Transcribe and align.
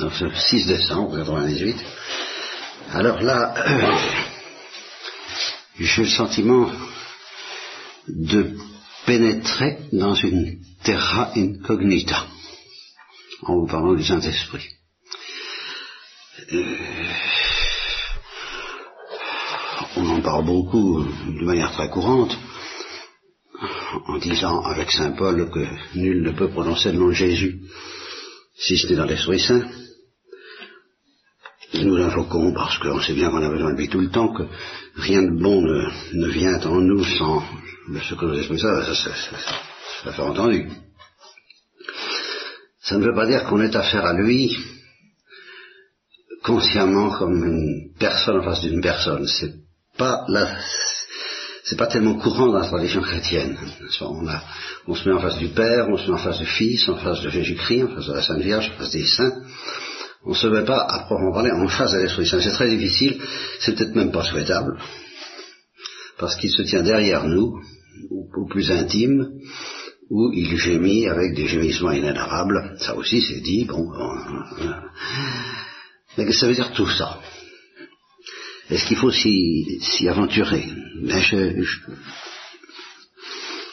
donc 0.00 0.18
le 0.20 0.34
6 0.34 0.66
décembre 0.66 1.16
98. 1.18 1.76
Alors 2.92 3.20
là, 3.20 3.54
j'ai 5.78 6.02
le 6.02 6.08
sentiment 6.08 6.70
de 8.08 8.56
pénétrer 9.04 9.78
dans 9.92 10.14
une 10.14 10.58
terra 10.82 11.30
incognita 11.36 12.26
en 13.42 13.56
vous 13.56 13.66
parlant 13.66 13.94
du 13.94 14.04
Saint-Esprit. 14.04 14.66
Euh, 16.52 16.76
on 19.96 20.08
en 20.08 20.20
parle 20.22 20.46
beaucoup 20.46 21.04
de 21.04 21.44
manière 21.44 21.72
très 21.72 21.90
courante 21.90 22.36
en 24.06 24.16
disant 24.18 24.62
avec 24.62 24.90
Saint 24.90 25.12
Paul 25.12 25.50
que 25.50 25.66
nul 25.94 26.22
ne 26.22 26.30
peut 26.30 26.48
prononcer 26.48 26.92
le 26.92 26.98
nom 26.98 27.08
de 27.08 27.12
Jésus 27.12 27.60
si 28.56 28.78
ce 28.78 28.86
n'est 28.86 28.96
dans 28.96 29.04
l'Esprit 29.04 29.40
Saint. 29.40 29.68
Nous 31.74 31.96
l'invoquons 31.96 32.52
parce 32.52 32.78
qu'on 32.78 33.00
sait 33.00 33.12
bien 33.12 33.30
qu'on 33.30 33.42
a 33.42 33.48
besoin 33.48 33.72
de 33.72 33.78
lui 33.78 33.88
tout 33.88 34.00
le 34.00 34.10
temps, 34.10 34.32
que 34.32 34.42
rien 34.96 35.22
de 35.22 35.40
bon 35.40 35.62
ne, 35.62 36.28
vient 36.28 36.60
en 36.66 36.80
nous 36.80 37.04
sans 37.04 37.42
ce 38.08 38.14
que 38.14 38.26
l'Esprit 38.26 38.58
Saint, 38.58 38.82
ça, 38.82 38.94
ça, 38.94 39.10
ça, 40.04 40.12
fait 40.12 40.22
entendu. 40.22 40.68
Ça 42.82 42.98
ne 42.98 43.04
veut 43.04 43.14
pas 43.14 43.26
dire 43.26 43.44
qu'on 43.44 43.60
est 43.60 43.74
affaire 43.76 44.04
à 44.04 44.14
lui 44.14 44.56
consciemment 46.42 47.10
comme 47.10 47.44
une 47.44 47.92
personne 47.98 48.38
en 48.38 48.42
face 48.42 48.62
d'une 48.62 48.80
personne. 48.80 49.26
C'est 49.26 49.54
pas 49.96 50.26
c'est 51.64 51.76
pas 51.76 51.86
tellement 51.86 52.14
courant 52.18 52.48
dans 52.48 52.58
la 52.58 52.66
tradition 52.66 53.00
chrétienne. 53.00 53.56
On, 54.00 54.26
a, 54.26 54.42
on, 54.88 54.94
se 54.96 55.08
met 55.08 55.14
en 55.14 55.20
face 55.20 55.38
du 55.38 55.48
Père, 55.48 55.86
on 55.88 55.96
se 55.96 56.10
met 56.10 56.14
en 56.14 56.18
face 56.18 56.38
du 56.38 56.46
Fils, 56.46 56.88
en 56.88 56.96
face 56.96 57.22
de 57.22 57.28
Jésus-Christ, 57.28 57.84
en 57.84 57.94
face 57.94 58.06
de 58.06 58.14
la 58.14 58.22
Sainte 58.22 58.40
Vierge, 58.40 58.72
en 58.74 58.78
face 58.78 58.90
des 58.90 59.06
saints. 59.06 59.42
On 60.24 60.30
ne 60.30 60.34
se 60.34 60.46
met 60.48 60.64
pas, 60.64 60.84
à 60.86 61.04
proprement 61.04 61.32
parler, 61.32 61.50
en 61.50 61.66
face 61.68 61.92
de 61.92 61.98
l'Esprit 61.98 62.26
Saint. 62.26 62.40
C'est 62.40 62.50
très 62.50 62.68
difficile, 62.68 63.20
c'est 63.60 63.74
peut-être 63.74 63.94
même 63.94 64.12
pas 64.12 64.24
souhaitable, 64.24 64.78
parce 66.18 66.36
qu'il 66.36 66.50
se 66.50 66.62
tient 66.62 66.82
derrière 66.82 67.26
nous, 67.26 67.58
au, 68.10 68.46
plus 68.46 68.70
intime, 68.70 69.28
où 70.10 70.30
il 70.32 70.56
gémit 70.58 71.08
avec 71.08 71.34
des 71.34 71.46
gémissements 71.46 71.92
inénarrables. 71.92 72.76
Ça 72.80 72.96
aussi, 72.96 73.22
c'est 73.22 73.40
dit, 73.40 73.64
bon. 73.64 73.88
Mais 76.18 76.24
qu'est-ce 76.24 76.26
que 76.26 76.32
ça 76.40 76.48
veut 76.48 76.54
dire 76.54 76.72
tout 76.72 76.88
ça? 76.88 77.18
Est-ce 78.68 78.84
qu'il 78.84 78.98
faut 78.98 79.10
s'y 79.10 80.08
aventurer? 80.08 80.64
Mais 81.02 81.22
je, 81.22 81.62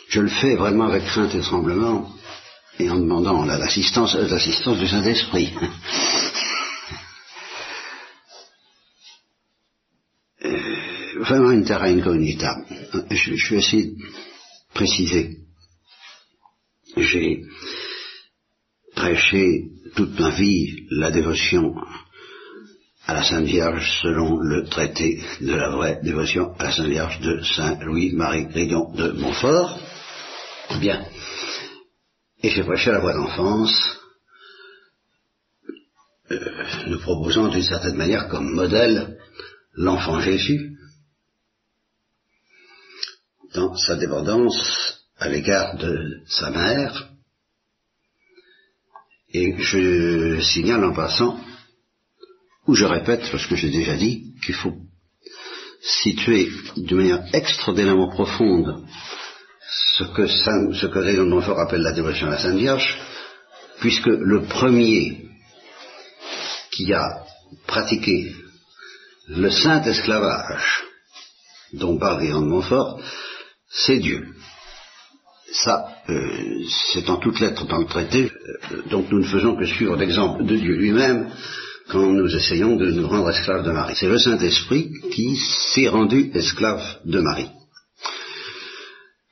je, 0.10 0.22
le 0.22 0.30
fais 0.30 0.56
vraiment 0.56 0.88
avec 0.88 1.04
crainte 1.06 1.36
et 1.36 1.42
tremblement 1.42 2.10
et 2.80 2.90
en 2.90 3.00
demandant 3.00 3.46
l'assistance 3.46 4.16
l'assistance 4.16 4.78
du 4.78 4.88
Saint-Esprit. 4.88 5.54
Euh, 10.46 11.20
vraiment 11.20 11.52
une 11.52 11.66
terra 11.66 11.86
incognita. 11.86 12.56
Je, 13.10 13.36
je 13.36 13.50
vais 13.50 13.60
essayer 13.60 13.86
de 13.86 13.96
préciser. 14.74 15.38
J'ai 16.96 17.44
prêché 18.96 19.64
toute 19.96 20.20
ma 20.20 20.30
vie 20.30 20.86
la 20.92 21.12
dévotion 21.12 21.76
à 23.08 23.14
la 23.14 23.24
Sainte 23.24 23.46
Vierge 23.46 24.00
selon 24.02 24.38
le 24.38 24.66
traité 24.66 25.22
de 25.40 25.56
la 25.56 25.70
vraie 25.70 26.00
dévotion 26.04 26.54
à 26.60 26.66
la 26.66 26.72
Sainte 26.72 26.88
Vierge 26.88 27.20
de 27.22 27.42
Saint 27.42 27.80
Louis-Marie 27.82 28.48
Grignon 28.48 28.92
de 28.94 29.12
Montfort. 29.12 29.80
Bien. 30.82 31.06
Et 32.48 32.50
j'ai 32.50 32.64
prêché 32.64 32.92
la 32.92 33.00
voix 33.00 33.12
d'enfance, 33.12 34.00
euh, 36.32 36.40
nous 36.88 37.00
proposant 37.00 37.50
d'une 37.50 37.62
certaine 37.62 37.98
manière 37.98 38.30
comme 38.30 38.54
modèle 38.54 39.20
l'enfant 39.74 40.22
Jésus 40.22 40.78
dans 43.54 43.76
sa 43.76 43.98
dépendance 43.98 45.04
à 45.18 45.28
l'égard 45.28 45.76
de 45.76 46.22
sa 46.26 46.50
mère. 46.52 47.10
Et 49.34 49.54
je 49.62 50.40
signale 50.40 50.86
en 50.86 50.94
passant 50.94 51.44
ou 52.66 52.76
je 52.76 52.86
répète, 52.86 53.30
parce 53.30 53.46
que 53.46 53.58
j'ai 53.58 53.72
déjà 53.72 53.98
dit, 53.98 54.36
qu'il 54.46 54.56
faut 54.56 54.78
situer 55.82 56.50
de 56.78 56.96
manière 56.96 57.26
extraordinairement 57.34 58.08
profonde 58.08 58.88
ce 59.98 60.04
que, 60.04 60.28
Saint, 60.28 60.66
de 60.66 61.24
Montfort 61.24 61.60
appelle 61.60 61.82
la 61.82 61.92
dévotion 61.92 62.28
à 62.28 62.32
la 62.32 62.38
Sainte 62.38 62.58
Vierge, 62.58 63.00
puisque 63.80 64.08
le 64.08 64.44
premier 64.44 65.26
qui 66.72 66.94
a 66.94 67.24
pratiqué 67.66 68.32
le 69.28 69.50
saint 69.50 69.82
esclavage 69.84 70.84
dont 71.74 71.98
parle 71.98 72.20
Rayon 72.20 72.42
de 72.42 72.48
Montfort, 72.48 73.00
c'est 73.70 73.98
Dieu. 73.98 74.28
Ça, 75.52 75.88
euh, 76.10 76.64
c'est 76.94 77.10
en 77.10 77.18
toutes 77.18 77.40
lettres 77.40 77.66
dans 77.66 77.80
le 77.80 77.86
traité, 77.86 78.32
euh, 78.72 78.84
donc 78.90 79.10
nous 79.12 79.20
ne 79.20 79.28
faisons 79.28 79.56
que 79.56 79.66
suivre 79.66 79.96
l'exemple 79.96 80.46
de 80.46 80.56
Dieu 80.56 80.76
lui-même, 80.76 81.32
quand 81.90 82.06
nous 82.06 82.36
essayons 82.36 82.76
de 82.76 82.92
nous 82.92 83.08
rendre 83.08 83.32
esclaves 83.32 83.64
de 83.64 83.72
Marie. 83.72 83.96
C'est 83.96 84.10
le 84.10 84.20
Saint-Esprit 84.20 84.92
qui 85.12 85.38
s'est 85.38 85.88
rendu 85.88 86.32
esclave 86.36 86.84
de 87.06 87.20
Marie. 87.20 87.50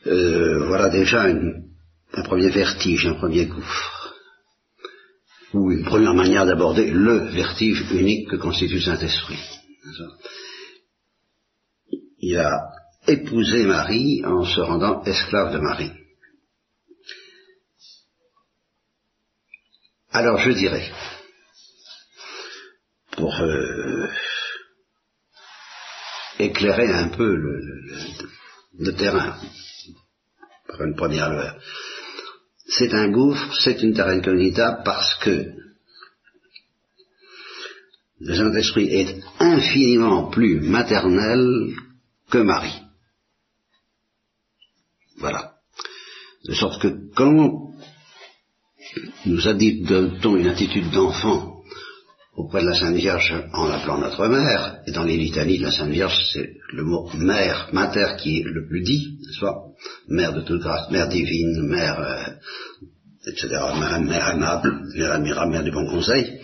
Euh, 0.08 0.68
voilà 0.68 0.90
déjà 0.90 1.24
un 1.24 2.24
premier 2.24 2.50
vertige, 2.50 3.08
un 3.08 3.16
premier 3.16 3.46
gouffre, 3.46 4.14
ou 5.54 5.72
une 5.72 5.84
première 5.84 6.14
manière 6.14 6.46
d'aborder 6.46 6.92
le 6.92 7.30
vertige 7.32 7.82
unique 7.92 8.30
que 8.30 8.36
constitue 8.36 8.82
Saint-Esprit. 8.82 9.40
Il 12.20 12.38
a 12.38 12.72
épousé 13.08 13.64
Marie 13.66 14.24
en 14.26 14.44
se 14.46 14.60
rendant 14.60 15.04
esclave 15.04 15.54
de 15.54 15.60
Marie. 15.60 15.92
Alors 20.12 20.38
je 20.40 20.52
dirais, 20.52 20.92
pour 23.12 23.38
euh, 23.42 24.08
éclairer 26.40 26.92
un 26.94 27.10
peu 27.10 27.36
le, 27.36 27.60
terrain 28.96 29.38
par 30.68 30.84
une 30.84 30.96
première 30.96 31.32
lueur. 31.32 31.60
C'est 32.68 32.94
un 32.94 33.10
gouffre, 33.10 33.56
c'est 33.64 33.82
une 33.82 33.94
terra 33.94 34.12
incognita 34.12 34.82
parce 34.84 35.16
que 35.16 35.54
le 38.20 38.36
Saint-Esprit 38.36 38.88
est 38.88 39.24
infiniment 39.40 40.30
plus 40.30 40.62
maternel 40.62 41.76
que 42.30 42.40
Marie. 42.40 42.82
Voilà. 45.18 45.54
De 46.46 46.54
sorte 46.54 46.82
que 46.82 47.14
quand 47.16 47.74
nous 49.26 49.48
adoptons 49.48 50.38
une 50.38 50.48
attitude 50.48 50.92
d'enfant 50.92 51.55
auprès 52.36 52.62
de 52.62 52.68
la 52.68 52.76
Sainte 52.76 52.96
Vierge 52.96 53.34
en 53.54 53.68
l'appelant 53.68 53.98
notre 53.98 54.28
mère, 54.28 54.80
et 54.86 54.92
dans 54.92 55.04
les 55.04 55.18
litanies 55.18 55.58
de 55.58 55.64
la 55.64 55.72
Sainte 55.72 55.92
Vierge, 55.92 56.18
c'est 56.34 56.54
le 56.74 56.84
mot 56.84 57.10
mère, 57.14 57.70
mater 57.72 58.18
qui 58.18 58.40
est 58.40 58.44
le 58.44 58.68
plus 58.68 58.82
dit, 58.82 59.18
pas? 59.40 59.56
Mère 60.08 60.34
de 60.34 60.42
toute 60.42 60.62
grâce, 60.62 60.90
mère 60.92 61.08
divine, 61.08 61.68
mère, 61.68 62.00
euh, 62.00 62.32
etc., 63.28 63.48
mère, 63.80 64.02
mère, 64.02 64.30
aimable, 64.30 64.82
mère 64.96 65.14
admirable, 65.14 65.52
mère 65.52 65.64
du 65.64 65.72
bon 65.72 65.86
conseil. 65.88 66.40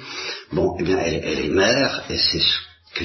Bon, 0.53 0.75
eh 0.79 0.84
bien, 0.84 0.97
elle, 0.97 1.40
est 1.40 1.50
mère, 1.50 2.03
et 2.09 2.18
c'est 2.18 2.40
ce 2.40 2.58
que, 2.96 3.03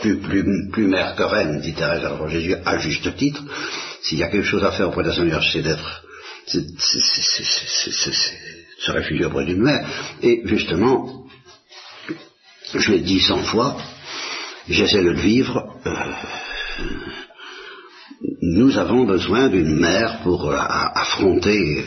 plus, 0.00 0.18
plus, 0.18 0.70
plus 0.70 0.86
mère 0.86 1.16
que 1.16 1.22
reine, 1.22 1.60
dit 1.60 1.74
Thérèse 1.74 2.04
alors 2.04 2.28
Jésus, 2.28 2.54
à 2.64 2.78
juste 2.78 3.16
titre. 3.16 3.42
S'il 4.02 4.18
y 4.18 4.22
a 4.22 4.28
quelque 4.28 4.46
chose 4.46 4.64
à 4.64 4.70
faire 4.70 4.88
auprès 4.88 5.02
de 5.02 5.08
la 5.08 5.14
Sainte 5.14 5.26
Vierge, 5.26 5.50
c'est 5.52 5.62
d'être, 5.62 6.04
c'est, 6.46 6.64
se 8.78 8.92
réfugier 8.92 9.26
auprès 9.26 9.44
d'une 9.44 9.62
mère. 9.62 9.86
Et 10.22 10.42
justement, 10.46 11.26
je 12.74 12.90
l'ai 12.92 13.00
dit 13.00 13.20
cent 13.20 13.42
fois, 13.42 13.76
j'essaie 14.68 15.02
de 15.02 15.10
le 15.10 15.20
vivre, 15.20 15.76
euh, 15.86 15.90
nous 18.42 18.78
avons 18.78 19.04
besoin 19.04 19.48
d'une 19.48 19.78
mère 19.78 20.20
pour 20.22 20.50
euh, 20.50 20.56
affronter 20.56 21.84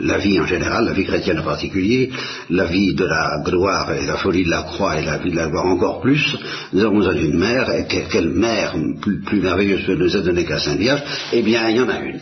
la 0.00 0.18
vie 0.18 0.38
en 0.40 0.46
général, 0.46 0.84
la 0.84 0.92
vie 0.92 1.04
chrétienne 1.04 1.38
en 1.38 1.44
particulier, 1.44 2.10
la 2.50 2.66
vie 2.66 2.94
de 2.94 3.04
la 3.04 3.42
gloire 3.44 3.92
et 3.92 4.04
la 4.04 4.16
folie 4.16 4.44
de 4.44 4.50
la 4.50 4.62
croix 4.62 4.98
et 4.98 5.04
la 5.04 5.18
vie 5.18 5.30
de 5.30 5.36
la 5.36 5.48
gloire 5.48 5.66
encore 5.66 6.00
plus. 6.00 6.36
Nous 6.72 6.84
avons 6.84 6.98
besoin 6.98 7.14
d'une 7.14 7.38
mère, 7.38 7.70
et 7.70 7.86
quelle 7.86 8.28
mère 8.28 8.74
plus, 9.00 9.40
merveilleuse 9.40 9.86
que 9.86 9.92
nous 9.92 10.16
a 10.16 10.20
donnée 10.20 10.44
qu'à 10.44 10.58
Sainte 10.58 10.78
Vierge? 10.78 11.02
Eh 11.32 11.42
bien, 11.42 11.68
il 11.70 11.76
y 11.76 11.80
en 11.80 11.88
a 11.88 12.00
une. 12.00 12.20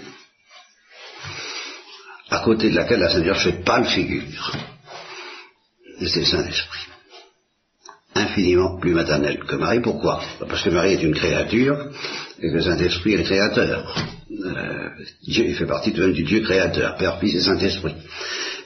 À 2.31 2.41
côté 2.41 2.71
de 2.71 2.77
laquelle 2.77 3.01
la 3.01 3.11
Sainte 3.11 3.25
Vierge 3.25 3.43
fait 3.43 3.65
pas 3.65 3.81
le 3.81 3.87
figure. 3.87 4.53
C'est 6.01 6.21
le 6.21 6.27
Saint-Esprit 6.27 6.94
infiniment 8.15 8.79
plus 8.79 8.93
maternelle 8.93 9.39
que 9.47 9.57
Marie. 9.57 9.81
Pourquoi? 9.81 10.21
Parce 10.49 10.63
que 10.63 10.71
Marie 10.71 10.95
est 10.95 11.03
une 11.03 11.15
créature 11.15 11.77
et 12.41 12.53
que 12.53 12.61
Saint-Esprit 12.61 13.15
est 13.15 13.25
créateur. 13.25 13.95
Euh, 14.31 14.89
Dieu 15.27 15.53
fait 15.55 15.67
partie 15.67 15.93
du 15.93 16.23
Dieu 16.25 16.41
créateur, 16.41 16.97
Père, 16.97 17.19
Fils 17.19 17.35
et 17.35 17.41
Saint-Esprit. 17.41 17.95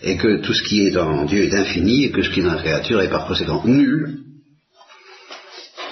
et 0.03 0.17
que 0.17 0.41
tout 0.43 0.53
ce 0.53 0.62
qui 0.62 0.87
est 0.87 0.97
en 0.97 1.25
Dieu 1.25 1.45
est 1.45 1.55
infini, 1.55 2.05
et 2.05 2.11
que 2.11 2.23
ce 2.23 2.31
qui 2.31 2.41
est 2.41 2.45
dans 2.45 2.55
la 2.55 2.62
créature 2.62 3.00
est 3.00 3.11
par 3.11 3.27
conséquent 3.27 3.62
nul, 3.65 4.21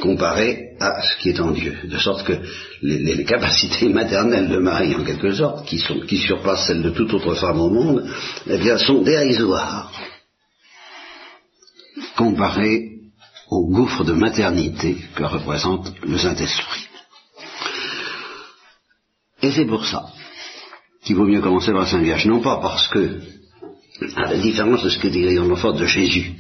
comparé 0.01 0.77
à 0.79 1.01
ce 1.03 1.23
qui 1.23 1.31
est 1.31 1.41
en 1.41 1.51
Dieu. 1.51 1.75
De 1.85 1.99
sorte 1.99 2.25
que 2.25 2.35
les, 2.83 3.25
capacités 3.25 3.89
maternelles 3.89 4.49
de 4.49 4.59
Marie, 4.59 4.95
en 4.95 5.05
quelque 5.05 5.33
sorte, 5.33 5.67
qui, 5.67 5.79
sont, 5.79 6.01
qui 6.01 6.19
surpassent 6.19 6.67
celles 6.67 6.83
de 6.83 6.91
toute 6.91 7.13
autre 7.15 7.35
femme 7.35 7.61
au 7.61 7.71
monde, 7.71 8.09
eh 8.47 8.59
bien, 8.59 8.79
sont 8.79 9.03
dérisoires, 9.03 9.91
comparées 12.17 12.96
au 13.51 13.67
gouffre 13.69 14.05
de 14.05 14.13
maternité 14.13 14.97
que 15.15 15.23
représente 15.25 15.93
le 16.03 16.19
Saint-Esprit. 16.19 16.87
Et 19.43 19.53
c'est 19.53 19.67
pour 19.67 19.85
ça 19.87 20.07
qu'il 21.05 21.17
vaut 21.17 21.27
mieux 21.27 21.41
commencer 21.41 21.71
par 21.71 21.83
la 21.83 21.87
Sainte 21.87 22.03
Vierge, 22.03 22.27
non 22.27 22.41
pas 22.41 22.57
parce 22.57 22.89
que, 22.89 23.21
à 24.17 24.33
la 24.33 24.39
différence 24.39 24.83
de 24.83 24.91
ce 24.91 24.99
que 24.99 25.09
dit 25.09 25.35
l'enfant 25.35 25.73
de 25.73 25.87
Jésus, 25.87 26.33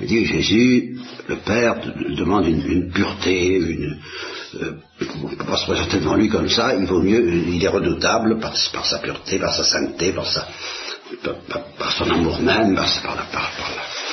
il 0.00 0.06
dit 0.06 0.26
Jésus, 0.26 0.98
le 1.26 1.36
Père 1.36 1.80
demande 2.16 2.46
une, 2.46 2.90
pureté, 2.92 3.54
une, 3.54 3.98
on 5.22 5.28
ne 5.28 5.36
peut 5.36 5.44
pas 5.44 5.56
se 5.56 5.64
présenter 5.64 6.00
devant 6.00 6.16
lui 6.16 6.28
comme 6.28 6.50
ça, 6.50 6.74
il 6.74 6.84
vaut 6.84 7.02
mieux, 7.02 7.32
il 7.48 7.64
est 7.64 7.68
redoutable 7.68 8.38
par, 8.38 8.54
sa 8.56 8.98
pureté, 8.98 9.38
par 9.38 9.54
sa 9.54 9.64
sainteté, 9.64 10.12
par, 10.12 10.26
sa, 10.26 10.46
par, 11.78 11.92
son 11.92 12.10
amour 12.10 12.40
même, 12.40 12.74
par, 12.74 13.16
la, 13.16 13.26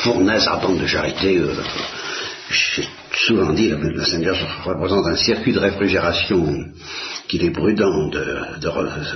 fournaise 0.03 0.47
ardente 0.47 0.79
de 0.79 0.87
charité. 0.87 1.37
Euh, 1.37 1.53
j'ai 2.49 2.87
souvent 3.25 3.51
dit, 3.53 3.69
la, 3.69 4.05
Sainte 4.05 4.21
Vierge 4.21 4.45
représente 4.63 5.05
un 5.05 5.17
circuit 5.17 5.53
de 5.53 5.59
réfrigération 5.59 6.65
qu'il 7.27 7.43
est 7.43 7.51
prudent 7.51 8.07
de, 8.07 8.59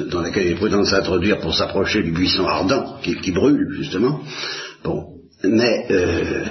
dans 0.09 0.21
lequel 0.21 0.47
il 0.47 0.51
est 0.51 0.55
prudent 0.55 0.81
de 0.81 0.87
s'introduire 0.87 1.39
pour 1.39 1.53
s'approcher 1.53 2.03
du 2.03 2.11
buisson 2.11 2.45
ardent 2.45 2.99
qui, 3.01 3.31
brûle 3.31 3.73
justement. 3.73 4.21
Bon, 4.83 5.05
mais 5.43 5.87
euh, 5.91 6.45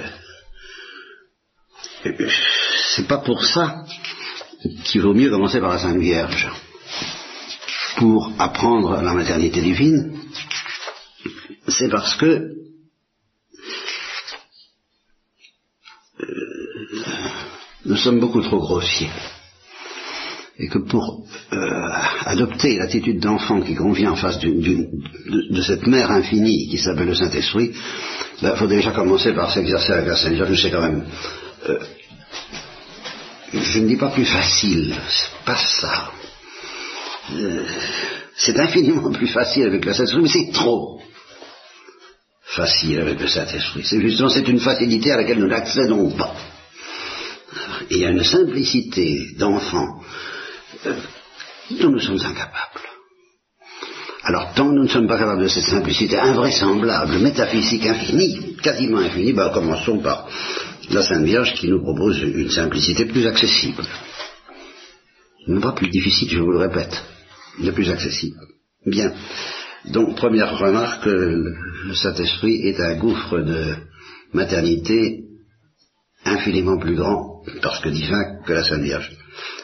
c'est 2.95 3.07
pas 3.07 3.19
pour 3.19 3.43
ça 3.43 3.83
qu'il 4.85 5.01
vaut 5.01 5.13
mieux 5.13 5.29
commencer 5.29 5.59
par 5.59 5.73
la 5.73 5.79
Sainte 5.79 5.99
Vierge 5.99 6.49
pour 7.97 8.31
apprendre 8.39 9.01
la 9.01 9.13
maternité 9.13 9.61
divine. 9.61 10.17
C'est 11.67 11.89
parce 11.89 12.15
que 12.15 12.61
nous 17.85 17.97
sommes 17.97 18.19
beaucoup 18.19 18.41
trop 18.41 18.59
grossiers 18.59 19.09
et 20.61 20.67
que 20.67 20.77
pour 20.77 21.23
euh, 21.53 21.57
adopter 22.25 22.77
l'attitude 22.77 23.19
d'enfant 23.19 23.61
qui 23.61 23.73
convient 23.73 24.11
en 24.11 24.15
face 24.15 24.39
de, 24.39 25.61
cette 25.63 25.87
mère 25.87 26.11
infinie 26.11 26.67
qui 26.69 26.77
s'appelle 26.77 27.07
le 27.07 27.15
Saint-Esprit, 27.15 27.71
il 27.73 28.43
ben, 28.43 28.55
faut 28.55 28.67
déjà 28.67 28.91
commencer 28.91 29.33
par 29.33 29.51
s'exercer 29.51 29.93
avec 29.93 30.07
la 30.07 30.15
Sainte 30.15 30.33
Vierge. 30.33 30.61
C'est 30.61 30.69
quand 30.69 30.81
même, 30.81 31.03
euh, 31.67 31.79
je 33.53 33.79
ne 33.79 33.87
dis 33.87 33.97
pas 33.97 34.09
plus 34.09 34.25
facile, 34.25 34.93
c'est 35.09 35.45
pas 35.45 35.57
ça. 35.57 36.11
Euh, 37.33 37.65
c'est 38.37 38.59
infiniment 38.59 39.11
plus 39.11 39.27
facile 39.27 39.65
avec 39.65 39.83
le 39.83 39.93
Saint-Esprit, 39.93 40.21
mais 40.21 40.29
c'est 40.29 40.51
trop 40.51 41.01
facile 42.43 42.99
avec 42.99 43.19
le 43.19 43.27
Saint-Esprit. 43.27 43.83
C'est 43.83 44.01
justement 44.01 44.29
c'est 44.29 44.47
une 44.47 44.59
facilité 44.59 45.11
à 45.11 45.17
laquelle 45.17 45.39
nous 45.39 45.47
n'accédons 45.47 46.11
pas. 46.11 46.35
Il 47.91 47.99
y 47.99 48.05
a 48.05 48.09
une 48.09 48.23
simplicité 48.23 49.35
d'enfant 49.37 50.01
nous, 51.79 51.91
nous 51.91 51.99
sommes 51.99 52.19
incapables. 52.19 52.81
Alors, 54.23 54.53
tant 54.53 54.71
nous 54.71 54.83
ne 54.83 54.87
sommes 54.87 55.07
pas 55.07 55.17
capables 55.17 55.43
de 55.43 55.47
cette 55.47 55.67
simplicité 55.67 56.17
invraisemblable, 56.17 57.19
métaphysique 57.19 57.85
infinie, 57.85 58.55
quasiment 58.61 58.99
infinie, 58.99 59.33
ben, 59.33 59.49
commençons 59.49 59.99
par 59.99 60.27
la 60.89 61.01
Sainte 61.01 61.25
Vierge 61.25 61.53
qui 61.53 61.69
nous 61.69 61.81
propose 61.81 62.19
une 62.21 62.49
simplicité 62.49 63.05
plus 63.05 63.25
accessible. 63.25 63.83
Non 65.47 65.59
pas 65.59 65.71
plus 65.71 65.89
difficile, 65.89 66.29
je 66.29 66.39
vous 66.39 66.51
le 66.51 66.59
répète, 66.59 67.01
mais 67.59 67.71
plus 67.71 67.89
accessible. 67.89 68.37
Bien. 68.85 69.13
Donc, 69.85 70.15
première 70.15 70.57
remarque, 70.57 71.05
le 71.05 71.95
Saint-Esprit 71.95 72.67
est 72.67 72.79
un 72.79 72.95
gouffre 72.95 73.39
de 73.39 73.75
maternité 74.33 75.23
infiniment 76.25 76.77
plus 76.77 76.95
grand, 76.95 77.30
parce 77.61 77.79
que 77.81 77.89
divin, 77.89 78.41
que 78.45 78.53
la 78.53 78.63
Sainte 78.63 78.81
Vierge. 78.81 79.17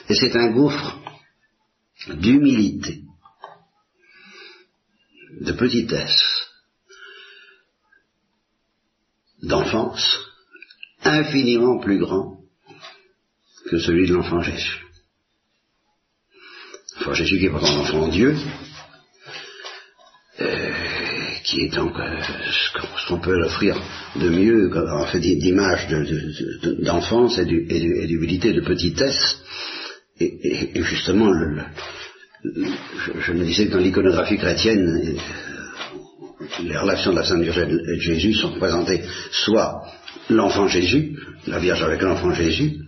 Et 0.09 0.15
c'est 0.15 0.35
un 0.35 0.51
gouffre 0.51 0.99
d'humilité, 2.07 3.01
de 5.41 5.51
petitesse, 5.51 6.23
d'enfance, 9.43 10.19
infiniment 11.03 11.79
plus 11.79 11.99
grand 11.99 12.39
que 13.69 13.77
celui 13.79 14.07
de 14.07 14.13
l'enfant 14.13 14.41
Jésus. 14.41 14.85
L'enfant 16.95 17.13
Jésus 17.13 17.37
qui 17.37 17.45
est 17.45 17.49
pourtant 17.49 17.75
l'enfant 17.75 18.07
Dieu, 18.07 18.35
euh, 20.39 21.16
qui 21.47 21.61
est 21.61 21.73
donc 21.73 21.97
euh, 21.97 22.19
ce 22.51 23.07
qu'on 23.07 23.19
peut 23.19 23.41
offrir 23.45 23.81
de 24.17 24.29
mieux 24.29 24.69
en 24.91 25.05
fait 25.05 25.19
d'image 25.19 25.87
d'enfance 26.79 27.37
et 27.37 27.45
d'humilité, 27.45 28.51
de 28.51 28.61
petitesse, 28.61 29.39
et, 30.19 30.71
justement, 30.83 31.31
je, 32.43 33.31
me 33.31 33.43
disais 33.45 33.67
que 33.67 33.73
dans 33.73 33.79
l'iconographie 33.79 34.37
chrétienne, 34.37 35.15
les 36.63 36.77
relations 36.77 37.11
de 37.11 37.17
la 37.17 37.23
Sainte 37.23 37.43
Vierge 37.43 37.59
et 37.59 37.65
de 37.65 38.01
Jésus 38.01 38.33
sont 38.33 38.49
représentées 38.49 39.03
soit 39.31 39.83
l'enfant 40.29 40.67
Jésus, 40.67 41.17
la 41.45 41.59
Vierge 41.59 41.83
avec 41.83 42.01
l'enfant 42.01 42.33
Jésus, 42.33 42.79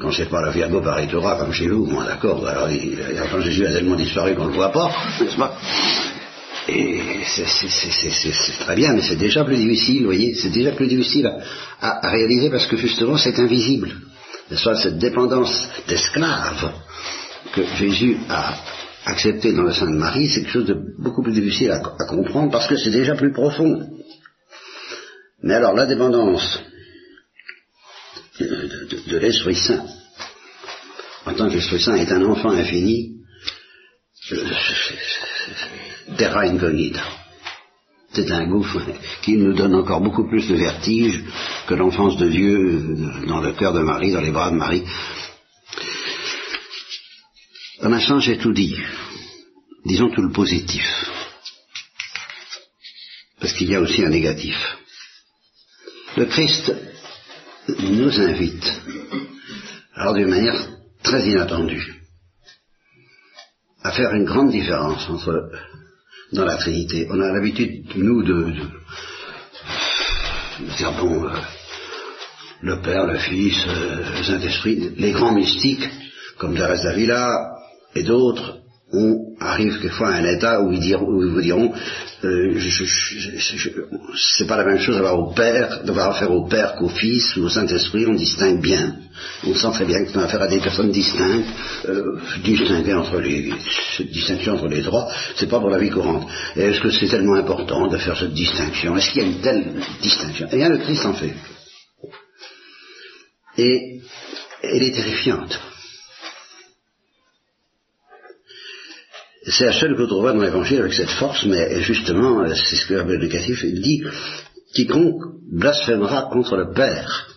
quand 0.00 0.12
c'est 0.12 0.30
pas 0.30 0.40
la 0.40 0.52
Virgo 0.52 0.80
Paritora 0.80 1.36
comme 1.36 1.52
chez 1.52 1.68
vous, 1.68 1.84
moi 1.86 2.04
d'accord, 2.04 2.46
alors 2.46 2.68
l'enfant 2.68 3.40
Jésus 3.40 3.66
a 3.66 3.72
tellement 3.72 3.96
disparu 3.96 4.34
qu'on 4.36 4.44
ne 4.44 4.50
le 4.50 4.54
voit 4.54 4.72
pas, 4.72 4.90
n'est-ce 5.20 5.36
pas? 5.36 5.58
Et 6.68 7.00
c'est 7.24 8.58
très 8.60 8.76
bien, 8.76 8.92
mais 8.92 9.02
c'est 9.02 9.16
déjà 9.16 9.44
plus 9.44 9.56
difficile, 9.56 10.00
vous 10.00 10.06
voyez, 10.06 10.34
c'est 10.34 10.50
déjà 10.50 10.72
plus 10.72 10.86
difficile 10.86 11.30
à 11.80 12.10
réaliser 12.10 12.50
parce 12.50 12.66
que 12.66 12.76
justement 12.76 13.16
c'est 13.16 13.38
invisible 13.38 13.90
soit 14.56 14.76
cette 14.76 14.98
dépendance 14.98 15.68
d'esclave 15.86 16.72
que 17.52 17.64
Jésus 17.76 18.16
a 18.28 18.56
acceptée 19.04 19.52
dans 19.52 19.62
le 19.62 19.72
sein 19.72 19.86
de 19.86 19.96
Marie, 19.96 20.28
c'est 20.28 20.40
quelque 20.40 20.52
chose 20.52 20.66
de 20.66 20.76
beaucoup 20.98 21.22
plus 21.22 21.32
difficile 21.32 21.70
à, 21.70 21.80
comprendre 22.06 22.50
parce 22.50 22.66
que 22.66 22.76
c'est 22.76 22.90
déjà 22.90 23.14
plus 23.14 23.32
profond. 23.32 23.88
Mais 25.42 25.54
alors 25.54 25.74
la 25.74 25.86
dépendance 25.86 26.60
de, 28.40 29.18
l'Esprit 29.18 29.56
Saint, 29.56 29.84
en 31.26 31.34
tant 31.34 31.48
que 31.48 31.54
l'Esprit 31.54 31.80
Saint 31.80 31.94
est 31.94 32.12
un 32.12 32.24
enfant 32.24 32.50
infini, 32.50 33.17
terra 36.16 36.42
incognita. 36.42 37.02
C'est 38.12 38.30
un 38.30 38.46
gouffre 38.46 38.80
qui 39.22 39.36
nous 39.36 39.54
donne 39.54 39.74
encore 39.74 40.00
beaucoup 40.00 40.28
plus 40.28 40.48
de 40.48 40.56
vertige 40.56 41.22
que 41.66 41.74
l'enfance 41.74 42.16
de 42.16 42.28
Dieu 42.28 42.96
dans 43.26 43.40
le 43.40 43.52
cœur 43.52 43.72
de 43.72 43.80
Marie, 43.80 44.12
dans 44.12 44.20
les 44.20 44.30
bras 44.30 44.50
de 44.50 44.56
Marie. 44.56 44.84
Un 47.80 47.92
instant, 47.92 48.18
j'ai 48.18 48.38
tout 48.38 48.52
dit. 48.52 48.76
Disons 49.84 50.10
tout 50.10 50.22
le 50.22 50.32
positif. 50.32 50.84
Parce 53.40 53.52
qu'il 53.52 53.70
y 53.70 53.76
a 53.76 53.80
aussi 53.80 54.02
un 54.02 54.08
négatif. 54.08 54.56
Le 56.16 56.24
Christ 56.24 56.74
nous 57.68 58.20
invite, 58.20 58.82
alors 59.94 60.14
d'une 60.14 60.28
manière 60.28 60.68
très 61.02 61.28
inattendue, 61.28 61.97
à 63.88 63.92
faire 63.92 64.12
une 64.12 64.26
grande 64.26 64.50
différence 64.50 65.08
dans 66.32 66.44
la 66.44 66.56
Trinité. 66.58 67.06
On 67.10 67.20
a 67.20 67.32
l'habitude, 67.32 67.86
nous, 67.96 68.22
de, 68.22 68.52
dire, 70.76 70.92
bon, 70.92 71.24
euh, 71.24 71.30
le 72.60 72.82
Père, 72.82 73.06
le 73.06 73.16
Fils, 73.16 73.56
euh, 73.66 74.18
le 74.18 74.24
Saint-Esprit, 74.24 74.90
les 74.98 75.12
grands 75.12 75.32
mystiques, 75.32 75.88
comme 76.36 76.54
Thérèse 76.54 76.82
d'Avila 76.82 77.30
et 77.94 78.02
d'autres, 78.02 78.58
on 78.92 79.34
arrive 79.38 79.78
quelquefois 79.80 80.08
à 80.08 80.16
un 80.16 80.24
état 80.24 80.62
où 80.62 80.72
ils, 80.72 80.96
vous 80.96 81.40
diront 81.40 81.72
euh, 82.24 82.58
c'est 84.16 84.46
pas 84.46 84.56
la 84.56 84.64
même 84.64 84.78
chose 84.78 84.96
d'avoir 84.96 85.18
au 85.18 85.32
Père, 85.32 85.84
d'avoir 85.84 86.10
affaire 86.10 86.30
au 86.30 86.46
Père 86.46 86.74
qu'au 86.76 86.88
Fils 86.88 87.36
ou 87.36 87.44
au 87.44 87.48
Saint-Esprit, 87.48 88.06
on 88.06 88.14
distingue 88.14 88.60
bien. 88.60 88.96
On 89.46 89.54
sent 89.54 89.70
très 89.72 89.84
bien 89.84 90.04
qu'on 90.04 90.20
a 90.20 90.24
affaire 90.24 90.42
à 90.42 90.48
des 90.48 90.60
personnes 90.60 90.90
distinctes, 90.90 91.48
euh, 91.86 92.18
distinguer 92.42 92.94
entre 92.94 93.18
les 93.20 93.52
cette 93.96 94.10
distinction 94.10 94.54
entre 94.54 94.68
les 94.68 94.82
trois, 94.82 95.08
c'est 95.36 95.48
pas 95.48 95.60
pour 95.60 95.70
la 95.70 95.78
vie 95.78 95.90
courante. 95.90 96.26
Est-ce 96.56 96.80
que 96.80 96.90
c'est 96.90 97.08
tellement 97.08 97.34
important 97.34 97.88
de 97.88 97.98
faire 97.98 98.16
cette 98.16 98.32
distinction? 98.32 98.96
Est-ce 98.96 99.10
qu'il 99.10 99.22
y 99.22 99.24
a 99.24 99.28
une 99.28 99.40
telle 99.40 99.64
distinction? 100.00 100.48
Et 100.50 100.56
bien 100.56 100.70
le 100.70 100.78
Christ 100.78 101.04
en 101.04 101.14
fait. 101.14 101.34
Et 103.58 104.00
elle 104.62 104.82
est 104.82 104.94
terrifiante. 104.94 105.60
C'est 109.50 109.66
la 109.66 109.72
seule 109.72 109.96
que 109.96 110.02
trouverez 110.02 110.34
dans 110.34 110.42
l'évangile 110.42 110.80
avec 110.80 110.94
cette 110.94 111.10
force, 111.10 111.44
mais 111.46 111.80
justement, 111.82 112.40
euh, 112.40 112.54
c'est 112.54 112.76
ce 112.76 112.86
que 112.86 112.94
le 112.94 113.16
négatif 113.16 113.64
dit, 113.64 114.02
quiconque 114.74 115.22
blasphémera 115.50 116.28
contre 116.30 116.56
le 116.56 116.72
Père, 116.72 117.28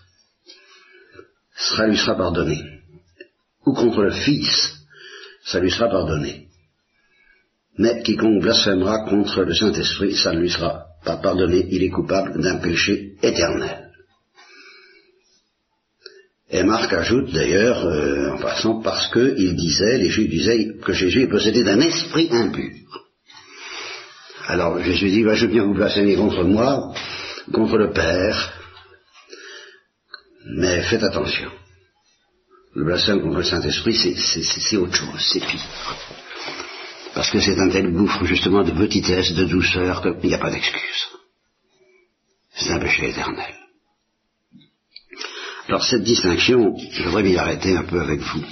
ça 1.55 1.85
lui 1.87 1.97
sera 1.97 2.15
pardonné. 2.15 2.59
Ou 3.65 3.73
contre 3.73 4.01
le 4.01 4.11
Fils, 4.11 4.73
ça 5.43 5.59
lui 5.59 5.71
sera 5.71 5.89
pardonné. 5.89 6.47
Mais 7.77 8.01
quiconque 8.03 8.41
blasphémera 8.41 9.05
contre 9.05 9.43
le 9.43 9.53
Saint-Esprit, 9.53 10.15
ça 10.15 10.33
ne 10.33 10.39
lui 10.39 10.49
sera 10.49 10.85
pas 11.05 11.17
pardonné, 11.17 11.67
il 11.69 11.83
est 11.83 11.89
coupable 11.89 12.41
d'un 12.41 12.57
péché 12.57 13.15
éternel. 13.21 13.90
Et 16.53 16.63
Marc 16.63 16.91
ajoute 16.91 17.31
d'ailleurs, 17.31 17.85
euh, 17.85 18.31
en 18.33 18.37
passant, 18.37 18.81
parce 18.81 19.09
qu'il 19.13 19.55
disait, 19.55 19.97
les 19.97 20.09
Juifs 20.09 20.29
disaient 20.29 20.77
que 20.83 20.91
Jésus 20.91 21.23
est 21.23 21.29
possédé 21.29 21.63
d'un 21.63 21.79
esprit 21.79 22.27
impur. 22.29 22.71
Alors 24.47 24.83
Jésus 24.83 25.09
dit, 25.09 25.23
bah, 25.23 25.35
je 25.35 25.45
bien 25.45 25.63
vous 25.63 25.73
blasphémer 25.73 26.17
contre 26.17 26.43
moi, 26.43 26.93
contre 27.53 27.77
le 27.77 27.91
Père, 27.93 28.53
mais 30.57 30.81
faites 30.83 31.03
attention. 31.03 31.49
Le 32.75 32.83
blasphème 32.83 33.21
contre 33.21 33.37
le 33.37 33.43
Saint-Esprit, 33.43 33.95
c'est 33.95 34.77
autre 34.77 34.95
chose, 34.95 35.29
c'est 35.31 35.39
pire. 35.39 35.97
Parce 37.13 37.29
que 37.29 37.39
c'est 37.39 37.59
un 37.59 37.69
tel 37.69 37.91
gouffre 37.93 38.25
justement 38.25 38.63
de 38.63 38.71
petitesse, 38.71 39.33
de 39.33 39.45
douceur, 39.45 40.01
qu'il 40.01 40.29
n'y 40.29 40.35
a 40.35 40.39
pas 40.39 40.51
d'excuse. 40.51 41.07
C'est 42.55 42.71
un 42.71 42.79
péché 42.79 43.09
éternel. 43.09 43.60
Alors 45.71 45.85
cette 45.85 46.03
distinction, 46.03 46.75
je 46.77 47.03
voudrais 47.03 47.23
m'y 47.23 47.37
arrêter 47.37 47.77
un 47.77 47.83
peu 47.83 48.01
avec 48.01 48.19
vous. 48.19 48.43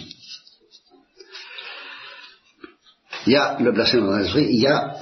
Il 3.28 3.34
y 3.34 3.36
a 3.36 3.58
le 3.60 3.74
blasphème 3.74 4.06
contre 4.06 4.20
l'esprit, 4.20 4.48
il 4.50 4.62
y 4.62 4.68
a 4.68 4.96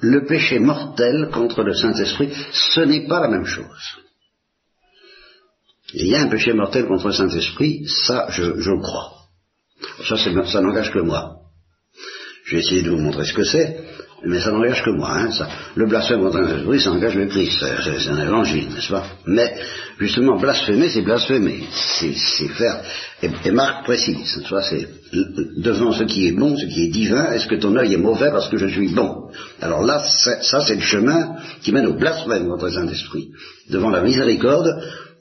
le 0.00 0.26
péché 0.26 0.58
mortel 0.58 1.30
contre 1.32 1.62
le 1.62 1.72
Saint-Esprit. 1.72 2.32
Ce 2.50 2.80
n'est 2.80 3.06
pas 3.06 3.20
la 3.20 3.28
même 3.28 3.44
chose. 3.44 3.98
Il 5.94 6.08
y 6.08 6.16
a 6.16 6.22
un 6.22 6.28
péché 6.28 6.52
mortel 6.52 6.86
contre 6.86 7.06
le 7.06 7.12
Saint-Esprit, 7.12 7.86
ça 7.86 8.26
je, 8.30 8.60
je 8.60 8.72
crois. 8.82 9.12
Ça, 10.08 10.16
ça 10.16 10.60
n'engage 10.60 10.90
que 10.90 10.98
moi. 10.98 11.42
Je 12.46 12.56
vais 12.56 12.62
essayer 12.62 12.82
de 12.82 12.90
vous 12.90 12.98
montrer 12.98 13.24
ce 13.24 13.34
que 13.34 13.44
c'est, 13.44 13.84
mais 14.24 14.40
ça 14.40 14.50
n'engage 14.50 14.82
que 14.82 14.90
moi. 14.90 15.10
Hein, 15.12 15.30
ça. 15.30 15.48
Le 15.74 15.86
blasphème 15.86 16.20
contre 16.20 16.44
Saint-Esprit, 16.44 16.80
ça 16.80 16.90
engage 16.90 17.14
le 17.14 17.26
Christ, 17.26 17.64
c'est 17.84 18.10
un 18.10 18.26
évangile, 18.26 18.68
n'est-ce 18.74 18.90
pas? 18.90 19.04
Mais 19.26 19.54
justement, 19.98 20.38
blasphémer, 20.38 20.88
c'est 20.88 21.02
blasphémer, 21.02 21.64
c'est 21.98 22.12
faire. 22.48 22.82
Et, 23.22 23.50
Marc 23.50 23.84
précise, 23.84 24.42
c'est 24.62 24.88
devant 25.58 25.92
ce 25.92 26.04
qui 26.04 26.28
est 26.28 26.32
bon, 26.32 26.56
ce 26.56 26.66
qui 26.66 26.84
est 26.84 26.90
divin, 26.90 27.32
est-ce 27.32 27.46
que 27.46 27.56
ton 27.56 27.74
œil 27.76 27.94
est 27.94 27.98
mauvais 27.98 28.30
parce 28.30 28.48
que 28.48 28.56
je 28.56 28.66
suis 28.66 28.88
bon? 28.88 29.30
Alors 29.60 29.82
là, 29.82 30.02
ça 30.42 30.60
c'est 30.60 30.74
le 30.74 30.80
chemin 30.80 31.36
qui 31.62 31.72
mène 31.72 31.86
au 31.86 31.94
blasphème 31.94 32.48
contre 32.48 32.70
Saint-Esprit. 32.70 33.28
Devant 33.70 33.90
la 33.90 34.02
miséricorde, 34.02 34.68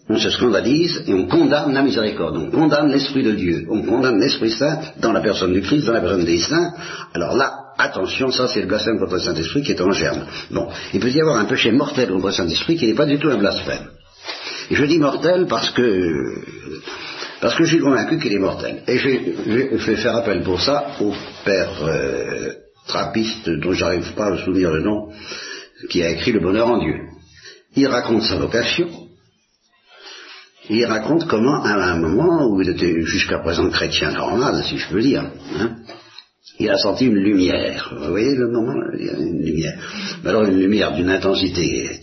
on 0.09 0.17
se 0.17 0.29
scandalise 0.31 1.03
et 1.07 1.13
on 1.13 1.27
condamne 1.27 1.71
la 1.71 1.83
miséricorde, 1.83 2.35
on 2.35 2.49
condamne 2.49 2.91
l'Esprit 2.91 3.23
de 3.23 3.33
Dieu, 3.33 3.67
on 3.69 3.83
condamne 3.83 4.19
l'Esprit 4.19 4.49
Saint 4.49 4.79
dans 4.99 5.11
la 5.11 5.21
personne 5.21 5.53
du 5.53 5.61
Christ, 5.61 5.85
dans 5.85 5.93
la 5.93 6.01
personne 6.01 6.25
des 6.25 6.39
saints. 6.39 6.71
Alors 7.13 7.35
là, 7.35 7.58
attention, 7.79 8.31
ça 8.31 8.47
c'est 8.47 8.61
le 8.61 8.67
blasphème 8.67 8.99
contre 8.99 9.13
le 9.13 9.19
Saint-Esprit 9.21 9.63
qui 9.63 9.71
est 9.71 9.81
en 9.81 9.91
germe. 9.91 10.25
Bon, 10.51 10.67
il 10.93 10.99
peut 10.99 11.09
y 11.09 11.21
avoir 11.21 11.37
un 11.37 11.45
péché 11.45 11.71
mortel 11.71 12.09
contre 12.09 12.27
le 12.27 12.33
Saint-Esprit 12.33 12.77
qui 12.77 12.87
n'est 12.87 12.95
pas 12.95 13.05
du 13.05 13.17
tout 13.17 13.29
un 13.29 13.37
blasphème. 13.37 13.87
Et 14.69 14.75
je 14.75 14.85
dis 14.85 14.99
mortel 14.99 15.47
parce 15.47 15.71
que 15.71 15.83
parce 17.41 17.55
que 17.55 17.63
je 17.63 17.69
suis 17.69 17.79
convaincu 17.79 18.19
qu'il 18.19 18.33
est 18.33 18.39
mortel. 18.39 18.83
Et 18.87 18.97
je, 18.97 19.07
vais 19.85 19.95
faire 19.95 20.17
appel 20.17 20.43
pour 20.43 20.61
ça 20.61 20.91
au 20.99 21.13
père 21.45 21.83
euh, 21.83 22.51
trappiste 22.85 23.49
dont 23.49 23.71
j'arrive 23.71 24.13
pas 24.13 24.25
à 24.25 24.31
me 24.31 24.37
souvenir 24.37 24.71
le 24.71 24.81
nom, 24.81 25.09
qui 25.89 26.03
a 26.03 26.09
écrit 26.09 26.33
Le 26.33 26.41
bonheur 26.41 26.67
en 26.67 26.79
Dieu. 26.79 26.95
Il 27.75 27.87
raconte 27.87 28.23
sa 28.23 28.35
vocation, 28.35 28.89
il 30.69 30.85
raconte 30.85 31.27
comment, 31.27 31.63
à 31.63 31.73
un 31.73 31.97
moment 31.97 32.47
où 32.47 32.61
il 32.61 32.69
était 32.69 33.01
jusqu'à 33.03 33.39
présent 33.39 33.69
chrétien 33.69 34.11
normal, 34.11 34.63
si 34.65 34.77
je 34.77 34.89
peux 34.89 35.01
dire, 35.01 35.23
hein, 35.57 35.77
il 36.59 36.69
a 36.69 36.77
senti 36.77 37.05
une 37.05 37.15
lumière. 37.15 37.93
Vous 37.97 38.09
voyez 38.09 38.35
le 38.35 38.49
moment 38.51 38.73
Il 38.97 39.05
y 39.05 39.09
a 39.09 39.17
une 39.17 39.41
lumière. 39.41 39.79
Alors 40.25 40.43
une 40.43 40.59
lumière 40.59 40.93
d'une 40.93 41.09
intensité 41.09 42.01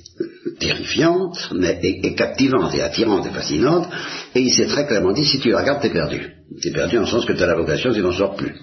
terrifiante, 0.58 1.50
mais 1.54 1.78
et, 1.82 2.14
captivante 2.14 2.74
et 2.74 2.82
attirante 2.82 3.26
et 3.26 3.30
fascinante, 3.30 3.88
et 4.34 4.40
il 4.40 4.50
s'est 4.50 4.66
très 4.66 4.86
clairement 4.86 5.12
dit, 5.12 5.24
si 5.24 5.38
tu 5.40 5.50
la 5.50 5.60
regardes, 5.60 5.82
t'es 5.82 5.90
perdu. 5.90 6.32
T'es 6.62 6.70
perdu 6.70 6.98
en 6.98 7.02
le 7.02 7.06
sens 7.06 7.24
que 7.26 7.34
tu 7.34 7.42
as 7.42 7.46
la 7.46 7.56
vocation, 7.56 7.92
tu 7.92 8.00
n'en 8.00 8.12
sors 8.12 8.34
plus. 8.34 8.54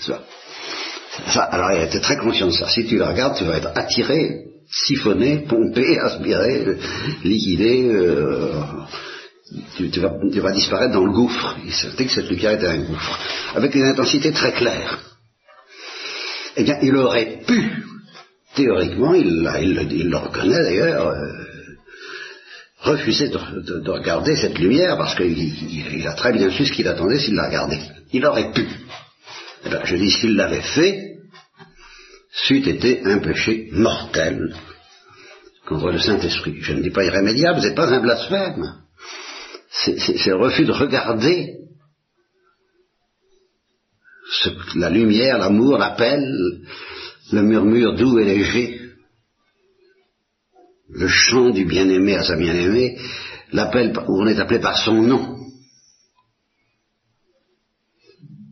Ça. 0.00 0.22
ça. 1.28 1.42
Alors 1.42 1.72
il 1.72 1.82
était 1.84 2.00
très 2.00 2.16
conscient 2.16 2.48
de 2.48 2.52
ça. 2.52 2.68
Si 2.68 2.84
tu 2.84 2.98
la 2.98 3.08
regardes, 3.08 3.36
tu 3.36 3.44
vas 3.44 3.56
être 3.56 3.70
attiré 3.74 4.52
siphonné, 4.72 5.44
pompé, 5.48 5.98
aspiré, 5.98 6.78
liquidé, 7.24 7.88
euh, 7.92 8.62
tu, 9.76 10.00
vas, 10.40 10.52
disparaître 10.52 10.92
dans 10.92 11.04
le 11.04 11.12
gouffre. 11.12 11.56
Il 11.64 11.72
sentait 11.72 12.06
que 12.06 12.12
cette 12.12 12.28
lumière 12.28 12.52
était 12.52 12.66
un 12.66 12.78
gouffre, 12.78 13.18
avec 13.54 13.74
une 13.74 13.84
intensité 13.84 14.32
très 14.32 14.52
claire. 14.52 14.98
Eh 16.56 16.64
bien, 16.64 16.78
il 16.82 16.94
aurait 16.96 17.40
pu, 17.46 17.84
théoriquement, 18.54 19.14
il, 19.14 19.42
le 19.42 20.16
reconnaît 20.16 20.62
d'ailleurs, 20.62 21.08
euh, 21.08 21.32
refuser 22.80 23.28
de, 23.28 23.90
regarder 23.90 24.36
cette 24.36 24.58
lumière 24.58 24.96
parce 24.96 25.14
qu'il 25.14 26.06
a 26.06 26.14
très 26.14 26.32
bien 26.32 26.50
su 26.50 26.66
ce 26.66 26.72
qu'il 26.72 26.88
attendait 26.88 27.18
s'il 27.18 27.34
la 27.34 27.46
regardait. 27.46 27.80
Il 28.12 28.26
aurait 28.26 28.52
pu. 28.52 28.66
Eh 29.64 29.68
bien, 29.68 29.80
je 29.84 29.96
dis 29.96 30.10
s'il 30.10 30.34
l'avait 30.34 30.60
fait, 30.60 31.12
c'eût 32.32 32.68
été 32.68 33.02
un 33.04 33.18
péché 33.18 33.68
mortel 33.72 34.54
contre 35.66 35.90
le 35.90 35.98
Saint-Esprit. 35.98 36.56
Je 36.60 36.72
ne 36.72 36.82
dis 36.82 36.90
pas 36.90 37.04
irrémédiable, 37.04 37.60
ce 37.60 37.68
n'est 37.68 37.74
pas 37.74 37.92
un 37.92 38.00
blasphème. 38.00 38.81
C'est 39.72 40.26
le 40.26 40.36
refus 40.36 40.64
de 40.64 40.72
regarder 40.72 41.58
la 44.76 44.90
lumière, 44.90 45.38
l'amour, 45.38 45.78
l'appel, 45.78 46.22
le 47.32 47.42
murmure 47.42 47.96
doux 47.96 48.18
et 48.18 48.24
léger, 48.24 48.80
le 50.90 51.08
chant 51.08 51.50
du 51.50 51.64
bien-aimé 51.64 52.16
à 52.16 52.24
sa 52.24 52.36
bien-aimée, 52.36 52.98
l'appel 53.52 53.92
où 54.08 54.22
on 54.22 54.26
est 54.26 54.38
appelé 54.38 54.60
par 54.60 54.76
son 54.78 55.02
nom. 55.02 55.38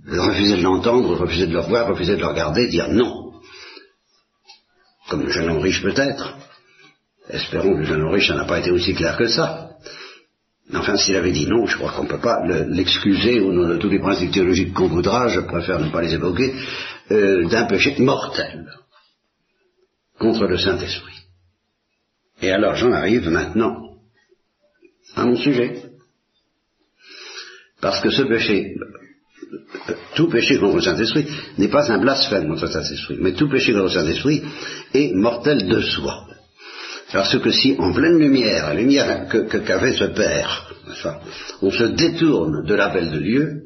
Refuser 0.06 0.56
de 0.56 0.62
l'entendre, 0.62 1.16
refuser 1.16 1.46
de 1.46 1.52
le 1.52 1.60
voir, 1.60 1.88
refuser 1.88 2.16
de 2.16 2.20
le 2.20 2.26
regarder, 2.26 2.66
dire 2.68 2.88
non 2.88 3.30
comme 5.10 5.24
le 5.24 5.30
jeune 5.30 5.50
homme 5.50 5.58
riche 5.58 5.82
peut-être. 5.82 6.36
Espérons 7.28 7.74
que 7.74 7.78
le 7.80 7.84
jeune 7.84 8.02
homme 8.02 8.12
riche 8.12 8.30
n'a 8.30 8.44
pas 8.44 8.60
été 8.60 8.70
aussi 8.70 8.94
clair 8.94 9.16
que 9.18 9.26
ça. 9.26 9.70
Enfin, 10.72 10.96
s'il 10.96 11.16
avait 11.16 11.32
dit 11.32 11.46
non, 11.46 11.66
je 11.66 11.76
crois 11.76 11.92
qu'on 11.92 12.04
ne 12.04 12.08
peut 12.08 12.20
pas 12.20 12.46
l'excuser 12.46 13.40
au 13.40 13.52
nom 13.52 13.68
de 13.68 13.76
tous 13.76 13.88
les 13.88 13.98
principes 13.98 14.32
théologiques 14.32 14.72
qu'on 14.72 14.88
voudra, 14.88 15.28
je 15.28 15.40
préfère 15.40 15.80
ne 15.80 15.90
pas 15.90 16.02
les 16.02 16.14
évoquer, 16.14 16.54
euh, 17.10 17.48
d'un 17.48 17.66
péché 17.66 17.96
mortel 17.98 18.66
contre 20.18 20.46
le 20.46 20.58
Saint-Esprit. 20.58 21.18
Et 22.42 22.50
alors 22.50 22.76
j'en 22.76 22.92
arrive 22.92 23.28
maintenant 23.28 23.96
à 25.16 25.24
mon 25.24 25.36
sujet. 25.36 25.82
Parce 27.80 28.00
que 28.00 28.10
ce 28.10 28.22
péché 28.22 28.74
tout 30.14 30.28
péché 30.28 30.58
contre 30.58 30.76
le 30.76 30.82
Saint-Esprit 30.82 31.26
n'est 31.58 31.68
pas 31.68 31.90
un 31.90 31.98
blasphème 31.98 32.48
contre 32.48 32.66
le 32.66 32.70
Saint-Esprit, 32.70 33.16
mais 33.20 33.32
tout 33.32 33.48
péché 33.48 33.72
contre 33.72 33.84
le 33.84 33.90
Saint-Esprit 33.90 34.42
est 34.94 35.14
mortel 35.14 35.66
de 35.66 35.80
soi. 35.80 36.26
Parce 37.12 37.38
que 37.38 37.50
si, 37.50 37.74
en 37.78 37.92
pleine 37.92 38.18
lumière, 38.18 38.68
la 38.68 38.74
lumière 38.74 39.26
qu'avait 39.28 39.94
ce 39.94 40.04
Père, 40.04 40.72
on 41.62 41.70
se 41.70 41.84
détourne 41.84 42.64
de 42.64 42.74
l'appel 42.74 43.10
de 43.10 43.18
Dieu, 43.18 43.62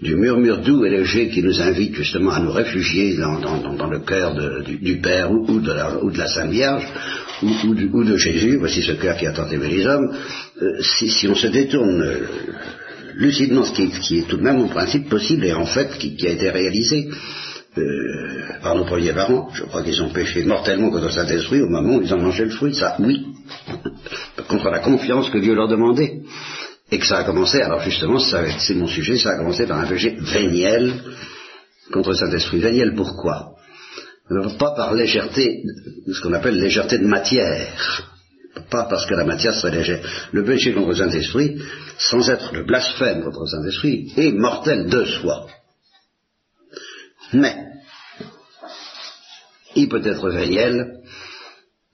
du 0.00 0.16
murmure 0.16 0.58
doux 0.58 0.84
et 0.84 0.90
léger 0.90 1.28
qui 1.28 1.42
nous 1.42 1.60
invite 1.60 1.94
justement 1.94 2.32
à 2.32 2.40
nous 2.40 2.52
réfugier 2.52 3.16
dans, 3.16 3.90
le 3.90 3.98
cœur 4.00 4.34
du, 4.64 5.00
Père 5.00 5.32
ou, 5.32 5.60
de 5.60 5.72
la, 5.72 6.28
Sainte 6.28 6.50
Vierge 6.50 6.86
ou, 7.42 8.04
de 8.04 8.16
Jésus, 8.16 8.58
voici 8.58 8.82
ce 8.82 8.92
cœur 8.92 9.16
qui 9.16 9.26
a 9.26 9.32
tant 9.32 9.48
aimé 9.48 9.68
les 9.68 9.86
hommes, 9.86 10.14
euh, 10.62 10.80
si, 10.80 11.26
on 11.26 11.34
se 11.34 11.48
détourne 11.48 12.04
lucidement 13.14 13.64
ce 13.64 13.72
qui, 13.72 14.18
est, 14.18 14.28
tout 14.28 14.36
de 14.36 14.42
même 14.42 14.60
en 14.60 14.68
principe 14.68 15.08
possible 15.08 15.44
et 15.46 15.52
en 15.52 15.66
fait 15.66 15.98
qui, 15.98 16.26
a 16.26 16.30
été 16.30 16.50
réalisé 16.50 17.08
euh, 17.78 18.60
par 18.62 18.74
nos 18.74 18.84
premiers 18.84 19.12
parents. 19.12 19.48
Je 19.54 19.64
crois 19.64 19.82
qu'ils 19.82 20.02
ont 20.02 20.10
péché 20.10 20.44
mortellement 20.44 20.90
contre 20.90 21.06
le 21.06 21.10
Saint-Esprit 21.10 21.62
au 21.62 21.68
moment 21.68 21.96
où 21.96 22.02
ils 22.02 22.12
ont 22.12 22.20
mangé 22.20 22.44
le 22.44 22.50
fruit, 22.50 22.74
ça 22.74 22.96
oui, 22.98 23.26
contre 24.48 24.68
la 24.70 24.80
confiance 24.80 25.30
que 25.30 25.38
Dieu 25.38 25.54
leur 25.54 25.68
demandait. 25.68 26.20
Et 26.90 26.98
que 26.98 27.06
ça 27.06 27.18
a 27.18 27.24
commencé, 27.24 27.62
alors 27.62 27.80
justement, 27.80 28.18
c'est 28.18 28.74
mon 28.74 28.86
sujet, 28.86 29.16
ça 29.16 29.30
a 29.30 29.38
commencé 29.38 29.66
par 29.66 29.78
un 29.78 29.86
péché 29.86 30.18
véniel 30.20 30.92
contre 31.90 32.10
le 32.10 32.16
Saint-Esprit. 32.16 32.58
Véniel 32.58 32.94
pourquoi? 32.94 33.54
Pas 34.58 34.72
par 34.72 34.92
légèreté, 34.92 35.62
ce 36.12 36.20
qu'on 36.20 36.34
appelle 36.34 36.58
légèreté 36.58 36.98
de 36.98 37.06
matière, 37.06 38.12
pas 38.70 38.84
parce 38.84 39.06
que 39.06 39.14
la 39.14 39.24
matière 39.24 39.54
serait 39.54 39.74
légère. 39.74 40.00
Le 40.32 40.44
péché 40.44 40.72
contre 40.74 40.94
Saint-Esprit, 40.94 41.58
sans 41.96 42.28
être 42.28 42.54
le 42.54 42.64
blasphème 42.64 43.22
contre 43.22 43.46
Saint-Esprit, 43.46 44.12
est 44.16 44.32
mortel 44.32 44.88
de 44.88 45.04
soi. 45.04 45.46
Mais, 47.32 47.56
il 49.74 49.88
peut 49.88 50.04
être 50.04 50.28
véniel, 50.28 51.02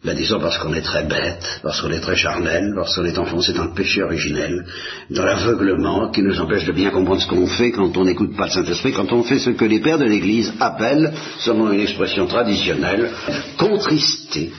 ben 0.05 0.17
disons 0.17 0.41
parce 0.41 0.59
qu'on 0.59 0.75
est 0.75 0.83
très 0.83 1.05
bête, 1.05 1.61
parce 1.63 1.81
qu'on 1.81 1.91
est 1.91 2.01
très 2.01 2.17
charnel, 2.17 2.73
parce 2.75 2.95
qu'on 2.95 3.05
est 3.05 3.19
enfoncé 3.19 3.53
dans 3.53 3.65
le 3.65 3.75
péché 3.75 4.03
originel, 4.03 4.65
dans 5.11 5.25
l'aveuglement 5.25 6.11
qui 6.11 6.23
nous 6.23 6.41
empêche 6.41 6.65
de 6.65 6.73
bien 6.73 6.91
comprendre 6.91 7.21
ce 7.21 7.29
qu'on 7.29 7.47
fait 7.47 7.73
quand 7.73 7.97
on 7.97 8.05
n'écoute 8.05 8.37
pas 8.37 8.47
le 8.47 8.53
Saint-Esprit, 8.53 8.93
quand 8.93 9.13
on 9.13 9.25
fait 9.25 9.41
ce 9.41 9.51
que 9.51 9.65
les 9.65 9.81
pères 9.81 9.99
de 9.99 10.05
l'Église 10.05 10.53
appellent, 10.61 11.13
selon 11.41 11.73
une 11.73 11.81
expression 11.81 12.27
traditionnelle, 12.27 13.11
contrister 13.59 14.53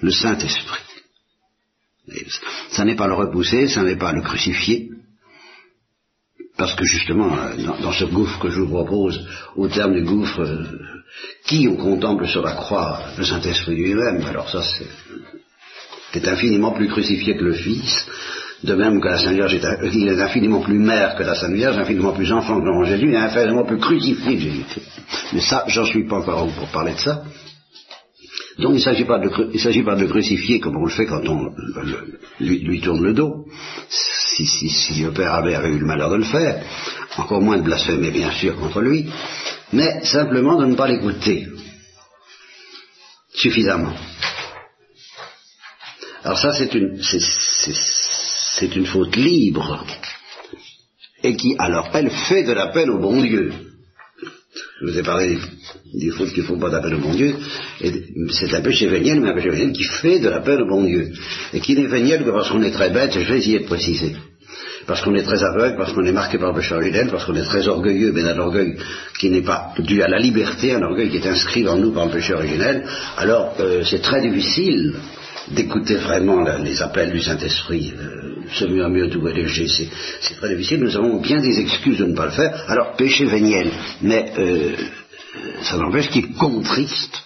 le 0.00 0.10
Saint-Esprit. 0.10 0.80
Ça 2.70 2.84
n'est 2.84 2.96
pas 2.96 3.08
le 3.08 3.14
repousser, 3.14 3.68
ça 3.68 3.82
n'est 3.82 3.96
pas 3.96 4.12
le 4.12 4.22
crucifier, 4.22 4.90
parce 6.56 6.74
que 6.74 6.84
justement, 6.84 7.30
dans, 7.82 7.92
ce 7.92 8.04
gouffre 8.04 8.38
que 8.38 8.50
je 8.50 8.60
vous 8.60 8.68
propose, 8.68 9.20
au 9.56 9.68
terme 9.68 9.94
du 9.94 10.04
gouffre, 10.04 10.40
euh, 10.40 10.64
qui 11.46 11.68
on 11.68 11.76
contemple 11.76 12.26
sur 12.26 12.42
la 12.42 12.52
croix 12.52 13.00
Le 13.18 13.24
Saint-Esprit 13.24 13.76
lui-même? 13.76 14.24
Alors 14.26 14.48
ça, 14.48 14.62
c'est 16.12 16.28
infiniment 16.28 16.72
plus 16.72 16.88
crucifié 16.88 17.36
que 17.36 17.44
le 17.44 17.52
Fils, 17.52 18.06
de 18.64 18.74
même 18.74 19.00
que 19.00 19.08
la 19.08 19.18
Sainte 19.18 19.34
Vierge 19.34 19.54
est, 19.54 19.64
il 19.92 20.08
est 20.08 20.20
infiniment 20.20 20.60
plus 20.60 20.78
mère 20.78 21.14
que 21.16 21.22
la 21.22 21.34
Sainte 21.34 21.52
Vierge, 21.52 21.76
infiniment 21.76 22.12
plus 22.12 22.32
enfant 22.32 22.60
que 22.60 22.84
Jésus, 22.86 23.12
et 23.12 23.16
infiniment 23.16 23.64
plus 23.64 23.78
crucifié 23.78 24.36
que 24.36 24.40
Jésus. 24.40 24.64
Mais 25.34 25.40
ça, 25.40 25.64
j'en 25.68 25.84
suis 25.84 26.06
pas 26.06 26.16
encore 26.16 26.48
pour 26.54 26.68
parler 26.68 26.94
de 26.94 26.98
ça. 26.98 27.22
Donc 28.58 28.70
il 28.72 28.76
ne 28.76 28.80
s'agit 28.80 29.04
pas, 29.04 29.18
de, 29.18 30.06
crucifier 30.06 30.60
comme 30.60 30.76
on 30.76 30.86
le 30.86 30.90
fait 30.90 31.04
quand 31.04 31.28
on 31.28 31.52
lui, 32.40 32.80
tourne 32.80 33.04
le 33.04 33.12
dos, 33.12 33.44
si, 34.44 35.02
le 35.02 35.12
Père 35.12 35.34
avait 35.34 35.54
eu 35.68 35.78
le 35.78 35.86
malheur 35.86 36.10
de 36.10 36.16
le 36.16 36.24
faire, 36.24 36.62
encore 37.16 37.40
moins 37.40 37.58
de 37.58 37.62
blasphémer 37.62 38.10
bien 38.10 38.32
sûr 38.32 38.56
contre 38.56 38.80
lui, 38.80 39.10
mais 39.72 40.04
simplement 40.04 40.60
de 40.60 40.66
ne 40.66 40.74
pas 40.74 40.88
l'écouter 40.88 41.46
suffisamment. 43.32 43.94
Alors 46.24 46.38
ça 46.38 46.52
c'est 46.52 46.74
une, 46.74 47.00
c'est 47.02 48.74
une 48.76 48.86
faute 48.86 49.16
libre, 49.16 49.84
et 51.22 51.36
qui 51.36 51.54
alors 51.58 51.88
elle 51.94 52.10
fait 52.10 52.42
de 52.42 52.52
l'appel 52.52 52.90
au 52.90 52.98
bon 52.98 53.22
Dieu. 53.22 53.65
Je 54.80 54.86
vous 54.86 54.98
ai 54.98 55.02
parlé 55.02 55.38
des, 55.94 56.10
fautes 56.10 56.32
qui 56.32 56.40
ne 56.40 56.44
font 56.44 56.58
pas 56.58 56.68
d'appel 56.68 56.94
au 56.94 56.98
bon 56.98 57.14
Dieu. 57.14 57.34
Et 57.80 57.92
c'est 58.30 58.54
un 58.54 58.60
péché 58.60 58.88
véniel, 58.88 59.20
mais 59.20 59.30
un 59.30 59.34
péché 59.34 59.48
véniel 59.48 59.72
qui 59.72 59.84
fait 59.84 60.18
de 60.18 60.28
l'appel 60.28 60.60
au 60.60 60.68
bon 60.68 60.84
Dieu. 60.84 61.12
Et 61.54 61.60
qui 61.60 61.74
n'est 61.74 61.86
véniel 61.86 62.24
que 62.24 62.30
parce 62.30 62.50
qu'on 62.50 62.62
est 62.62 62.72
très 62.72 62.90
bête, 62.90 63.12
je 63.12 63.32
vais 63.32 63.38
essayer 63.38 63.60
de 63.60 63.64
préciser. 63.66 64.14
Parce 64.86 65.00
qu'on 65.00 65.14
est 65.14 65.22
très 65.22 65.42
aveugle, 65.42 65.76
parce 65.78 65.94
qu'on 65.94 66.04
est 66.04 66.12
marqué 66.12 66.38
par 66.38 66.52
le 66.52 66.56
péché 66.60 66.74
originel, 66.74 67.08
parce 67.10 67.24
qu'on 67.24 67.34
est 67.34 67.44
très 67.44 67.66
orgueilleux, 67.66 68.12
mais 68.12 68.22
un 68.22 68.38
orgueil 68.38 68.76
qui 69.18 69.30
n'est 69.30 69.42
pas 69.42 69.72
dû 69.78 70.02
à 70.02 70.08
la 70.08 70.18
liberté, 70.18 70.74
un 70.74 70.82
orgueil 70.82 71.08
qui 71.08 71.16
est 71.16 71.26
inscrit 71.26 71.66
en 71.66 71.76
nous 71.76 71.92
par 71.92 72.06
le 72.06 72.12
péché 72.12 72.34
originel, 72.34 72.84
alors 73.16 73.54
euh, 73.58 73.82
c'est 73.82 74.02
très 74.02 74.20
difficile 74.20 74.94
d'écouter 75.50 75.96
vraiment 75.96 76.42
les 76.58 76.82
appels 76.82 77.12
du 77.12 77.20
Saint-Esprit, 77.20 77.92
euh, 77.96 78.36
ce 78.52 78.64
murmure 78.64 79.10
tout 79.10 79.24
léger, 79.26 79.66
c'est 79.68 80.34
très 80.36 80.48
difficile. 80.54 80.80
Nous 80.80 80.96
avons 80.96 81.20
bien 81.20 81.40
des 81.40 81.58
excuses 81.58 81.98
de 81.98 82.06
ne 82.06 82.16
pas 82.16 82.26
le 82.26 82.32
faire. 82.32 82.70
Alors, 82.70 82.96
péché 82.96 83.24
véniel, 83.24 83.70
mais 84.02 84.32
euh, 84.38 84.76
ça 85.62 85.76
n'empêche 85.76 86.08
qu'il 86.08 86.34
contriste. 86.34 87.22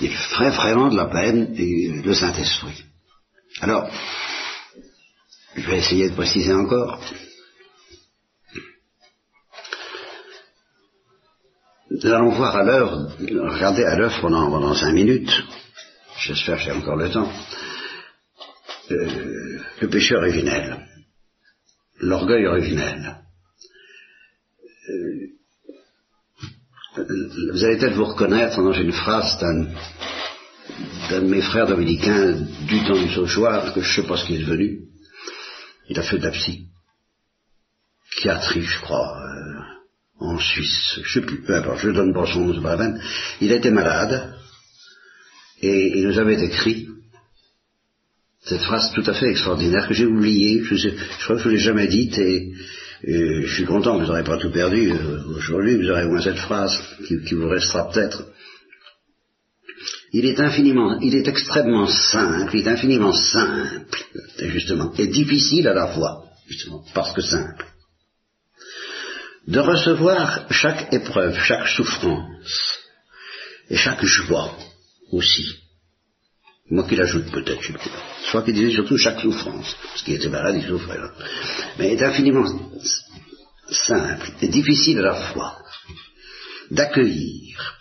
Il 0.00 0.10
ferait 0.10 0.50
vraiment 0.50 0.88
de 0.88 0.96
la 0.96 1.06
peine 1.06 1.54
et 1.56 2.02
le 2.04 2.14
Saint-Esprit. 2.14 2.84
Alors, 3.60 3.90
je 5.56 5.68
vais 5.68 5.78
essayer 5.78 6.08
de 6.08 6.14
préciser 6.14 6.54
encore. 6.54 7.00
Nous 11.90 12.06
allons 12.06 12.30
voir 12.30 12.56
à 12.56 12.62
l'heure, 12.62 13.08
regarder 13.20 13.84
à 13.84 13.96
l'heure 13.96 14.16
pendant, 14.20 14.48
pendant 14.48 14.74
cinq 14.74 14.92
minutes, 14.92 15.42
j'espère 16.20 16.56
que 16.56 16.64
j'ai 16.64 16.72
encore 16.72 16.96
le 16.96 17.10
temps, 17.10 17.32
euh, 18.90 19.60
le 19.80 19.88
péché 19.88 20.14
originel, 20.14 20.86
l'orgueil 22.00 22.46
originel. 22.46 23.16
Euh, 24.88 25.26
vous 27.52 27.64
allez 27.64 27.78
peut-être 27.78 27.94
vous 27.94 28.04
reconnaître 28.04 28.60
dans 28.62 28.72
une 28.72 28.92
phrase 28.92 29.38
d'un, 29.38 29.66
de 31.10 31.20
mes 31.20 31.40
frères 31.40 31.66
dominicains 31.66 32.32
du 32.66 32.84
temps 32.84 33.00
du 33.00 33.12
Sauchoir, 33.12 33.72
que 33.72 33.80
je 33.80 33.88
ne 33.88 34.02
sais 34.02 34.08
pas 34.08 34.16
ce 34.16 34.26
qu'il 34.26 34.36
est 34.36 34.44
devenu. 34.44 34.80
Il 35.88 35.98
a 35.98 36.02
fait 36.02 36.18
de 36.18 36.24
la 36.24 36.32
psy. 36.32 36.66
Psychiatrie, 38.10 38.62
je 38.62 38.80
crois, 38.80 39.16
euh, 39.22 40.24
en 40.26 40.38
Suisse. 40.38 41.00
Je 41.02 41.20
sais 41.20 41.26
plus, 41.26 41.42
peu 41.42 41.56
importe, 41.56 41.80
je 41.80 41.90
donne 41.90 42.12
pas 42.12 42.26
son 42.26 42.46
nom, 42.46 42.98
Il 43.40 43.52
était 43.52 43.70
malade, 43.70 44.34
et 45.62 45.98
il 45.98 46.08
nous 46.08 46.18
avait 46.18 46.42
écrit 46.42 46.88
cette 48.42 48.62
phrase 48.62 48.92
tout 48.94 49.04
à 49.06 49.12
fait 49.12 49.30
extraordinaire 49.30 49.86
que 49.86 49.94
j'ai 49.94 50.06
oubliée, 50.06 50.62
je, 50.62 50.88
crois 51.24 51.36
que 51.36 51.42
je 51.42 51.48
ne 51.48 51.54
l'ai 51.54 51.60
jamais 51.60 51.86
dite 51.86 52.18
et, 52.18 52.52
je 53.02 53.46
suis 53.54 53.64
content, 53.64 53.98
vous 53.98 54.06
n'aurez 54.06 54.24
pas 54.24 54.36
tout 54.36 54.50
perdu. 54.50 54.92
Euh, 54.92 55.22
aujourd'hui, 55.34 55.76
vous 55.76 55.88
aurez 55.88 56.04
au 56.04 56.10
moins 56.10 56.20
cette 56.20 56.36
phrase 56.36 56.78
qui, 57.06 57.34
vous 57.34 57.48
restera 57.48 57.88
peut-être. 57.90 58.26
Il 60.12 60.26
est 60.26 60.38
infiniment, 60.38 61.00
il 61.00 61.14
est 61.14 61.26
extrêmement 61.26 61.86
simple, 61.86 62.50
il 62.54 62.66
est 62.66 62.68
infiniment 62.68 63.14
simple, 63.14 63.86
justement, 64.38 64.92
et 64.98 65.06
difficile 65.06 65.66
à 65.68 65.72
la 65.72 65.86
fois, 65.86 66.24
justement, 66.46 66.84
parce 66.92 67.14
que 67.14 67.22
simple, 67.22 67.64
de 69.46 69.60
recevoir 69.60 70.46
chaque 70.50 70.92
épreuve, 70.92 71.38
chaque 71.38 71.68
souffrance, 71.68 72.80
et 73.70 73.76
chaque 73.76 74.04
joie 74.04 74.54
aussi, 75.12 75.60
moi 76.70 76.86
qui 76.88 76.96
l'ajoute 76.96 77.30
peut-être, 77.32 77.62
je. 77.62 77.72
Soit 78.30 78.42
qu'il 78.42 78.54
disait 78.54 78.74
surtout 78.74 78.96
chaque 78.96 79.20
souffrance, 79.20 79.76
parce 79.82 80.02
qu'il 80.02 80.14
était 80.14 80.28
malade, 80.28 80.56
il 80.56 80.66
souffrait. 80.66 80.98
Là. 80.98 81.12
Mais 81.78 81.94
est 81.94 82.02
infiniment 82.02 82.46
simple 83.68 84.32
et 84.40 84.48
difficile 84.48 84.98
à 85.00 85.02
la 85.02 85.14
fois 85.14 85.58
d'accueillir 86.70 87.78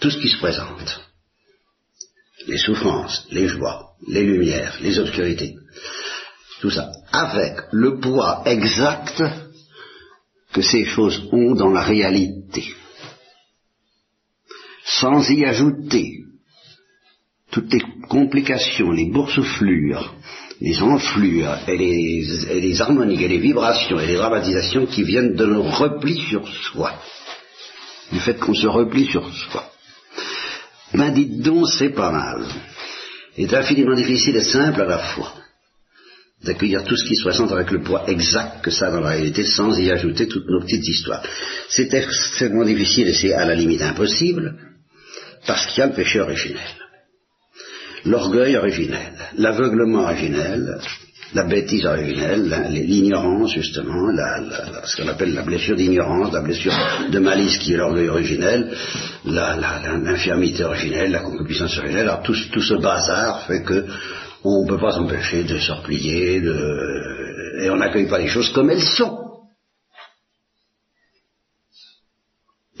tout 0.00 0.10
ce 0.10 0.18
qui 0.18 0.28
se 0.28 0.38
présente. 0.38 1.00
Les 2.46 2.58
souffrances, 2.58 3.26
les 3.30 3.48
joies, 3.48 3.92
les 4.08 4.24
lumières, 4.24 4.78
les 4.80 4.98
obscurités. 4.98 5.54
Tout 6.60 6.70
ça. 6.70 6.90
Avec 7.12 7.60
le 7.72 8.00
poids 8.00 8.42
exact 8.46 9.22
que 10.52 10.62
ces 10.62 10.84
choses 10.84 11.28
ont 11.32 11.54
dans 11.54 11.70
la 11.70 11.82
réalité. 11.82 12.74
Sans 14.84 15.28
y 15.30 15.44
ajouter 15.44 16.22
toutes 17.52 17.72
les 17.72 17.82
complications, 18.08 18.90
les 18.90 19.10
boursouflures, 19.10 20.14
les 20.60 20.82
enflures, 20.82 21.58
et 21.68 21.76
les, 21.76 22.80
harmoniques, 22.80 23.20
et 23.20 23.28
les 23.28 23.38
vibrations, 23.38 24.00
et 24.00 24.06
les 24.06 24.16
dramatisations 24.16 24.86
qui 24.86 25.02
viennent 25.02 25.36
de 25.36 25.44
nos 25.44 25.62
repli 25.62 26.18
sur 26.30 26.48
soi. 26.48 26.94
Du 28.10 28.20
fait 28.20 28.38
qu'on 28.38 28.54
se 28.54 28.66
replie 28.66 29.06
sur 29.06 29.30
soi. 29.34 29.70
Ben 30.94 31.12
dites 31.12 31.42
donc, 31.42 31.68
c'est 31.68 31.90
pas 31.90 32.10
mal. 32.10 32.46
C'est 33.36 33.52
infiniment 33.54 33.94
difficile 33.94 34.36
et 34.36 34.44
simple 34.44 34.80
à 34.80 34.86
la 34.86 34.98
fois 34.98 35.34
d'accueillir 36.44 36.82
tout 36.82 36.96
ce 36.96 37.04
qui 37.04 37.14
se 37.14 37.22
présente 37.22 37.52
avec 37.52 37.70
le 37.70 37.82
poids 37.82 38.02
exact 38.08 38.64
que 38.64 38.72
ça 38.72 38.88
a 38.88 38.90
dans 38.90 39.00
la 39.00 39.10
réalité 39.10 39.44
sans 39.44 39.78
y 39.78 39.92
ajouter 39.92 40.26
toutes 40.26 40.48
nos 40.48 40.60
petites 40.60 40.88
histoires. 40.88 41.22
C'est 41.68 41.94
extrêmement 41.94 42.64
difficile 42.64 43.06
et 43.06 43.14
c'est 43.14 43.32
à 43.32 43.44
la 43.44 43.54
limite 43.54 43.80
impossible 43.80 44.58
parce 45.46 45.66
qu'il 45.66 45.78
y 45.78 45.82
a 45.82 45.86
le 45.86 45.94
péché 45.94 46.18
originel 46.18 46.81
l'orgueil 48.04 48.56
originel, 48.56 49.12
l'aveuglement 49.36 50.04
originel, 50.04 50.78
la 51.34 51.44
bêtise 51.44 51.86
originelle, 51.86 52.68
l'ignorance 52.70 53.52
justement, 53.54 54.10
ce 54.84 55.00
qu'on 55.00 55.08
appelle 55.08 55.34
la 55.34 55.42
blessure 55.42 55.76
d'ignorance, 55.76 56.32
la 56.32 56.42
blessure 56.42 56.72
de 57.10 57.18
malice 57.18 57.58
qui 57.58 57.72
est 57.72 57.76
l'orgueil 57.76 58.08
originel, 58.08 58.76
l'infirmité 59.24 60.64
originelle, 60.64 61.12
la 61.12 61.20
concupiscence 61.20 61.78
originelle, 61.78 62.08
alors 62.08 62.22
tout, 62.22 62.34
ce 62.34 62.74
bazar 62.74 63.46
fait 63.46 63.62
que 63.62 63.86
on 64.44 64.64
ne 64.64 64.68
peut 64.68 64.78
pas 64.78 64.92
s'empêcher 64.92 65.44
de 65.44 65.58
se 65.58 65.72
replier, 65.72 66.42
et 67.62 67.70
on 67.70 67.76
n'accueille 67.76 68.08
pas 68.08 68.18
les 68.18 68.28
choses 68.28 68.50
comme 68.52 68.70
elles 68.70 68.82
sont. 68.82 69.18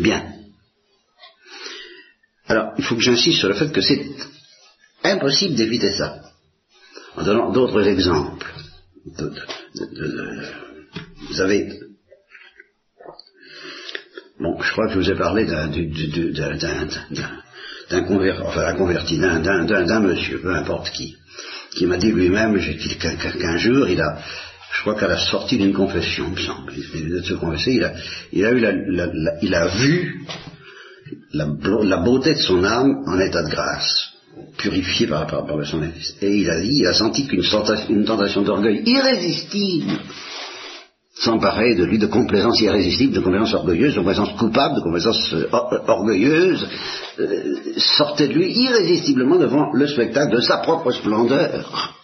Bien. 0.00 0.24
Alors, 2.48 2.72
il 2.76 2.84
faut 2.84 2.96
que 2.96 3.02
j'insiste 3.02 3.38
sur 3.38 3.48
le 3.48 3.54
fait 3.54 3.70
que 3.72 3.80
c'est 3.80 4.04
Impossible 5.04 5.54
d'éviter 5.54 5.92
ça. 5.92 6.20
En 7.16 7.24
donnant 7.24 7.52
d'autres 7.52 7.86
exemples. 7.86 8.46
vous 11.28 11.40
avez... 11.40 11.80
Bon, 14.40 14.60
je 14.60 14.72
crois 14.72 14.86
que 14.86 14.94
je 14.94 14.98
vous 14.98 15.10
ai 15.10 15.16
parlé 15.16 15.44
d'un 15.46 15.68
converti, 18.04 18.42
enfin, 18.42 18.74
converti, 18.74 19.18
d'un 19.18 20.00
monsieur, 20.00 20.40
peu 20.40 20.54
importe 20.54 20.90
qui, 20.90 21.16
qui 21.72 21.86
m'a 21.86 21.98
dit 21.98 22.10
lui-même 22.10 22.58
qu'un 22.58 23.56
jour 23.58 23.88
il 23.88 24.00
a 24.00 24.18
je 24.72 24.80
crois 24.80 24.94
qu'à 24.98 25.06
la 25.06 25.18
sortie 25.18 25.58
d'une 25.58 25.74
confession, 25.74 26.32
il 26.36 26.44
semble, 26.44 26.72
de 26.74 27.22
se 27.22 27.34
confesser, 27.34 27.72
il 27.72 27.84
a, 27.84 27.92
il 28.32 28.44
a, 28.44 28.50
eu 28.50 28.58
la, 28.58 28.72
la, 28.72 29.06
la, 29.12 29.32
il 29.42 29.54
a 29.54 29.66
vu 29.66 30.24
la, 31.32 31.46
beauté 31.98 32.34
de 32.34 32.40
son 32.40 32.64
âme 32.64 33.04
en 33.06 33.20
état 33.20 33.42
de 33.42 33.50
grâce, 33.50 34.08
purifiée 34.62 35.08
par, 35.08 35.26
par, 35.26 35.44
par 35.44 35.56
le 35.56 35.64
sang 35.64 35.80
Et 36.22 36.36
il 36.36 36.50
a 36.50 36.60
dit, 36.60 36.78
il 36.80 36.86
a 36.86 36.94
senti 36.94 37.26
qu'une 37.26 37.44
une 37.88 38.04
tentation 38.04 38.42
d'orgueil 38.42 38.82
irrésistible 38.86 39.98
s'emparait 41.14 41.74
de 41.74 41.84
lui 41.84 41.98
de 41.98 42.06
complaisance 42.06 42.60
irrésistible, 42.60 43.14
de 43.14 43.20
complaisance 43.20 43.54
orgueilleuse, 43.54 43.94
de 43.94 43.98
complaisance 43.98 44.32
coupable, 44.38 44.76
de 44.76 44.80
complaisance 44.80 45.34
euh, 45.34 45.46
orgueilleuse, 45.86 46.66
euh, 47.20 47.54
sortait 47.76 48.28
de 48.28 48.34
lui 48.34 48.50
irrésistiblement 48.50 49.38
devant 49.38 49.72
le 49.72 49.86
spectacle 49.86 50.34
de 50.34 50.40
sa 50.40 50.58
propre 50.58 50.90
splendeur 50.92 51.94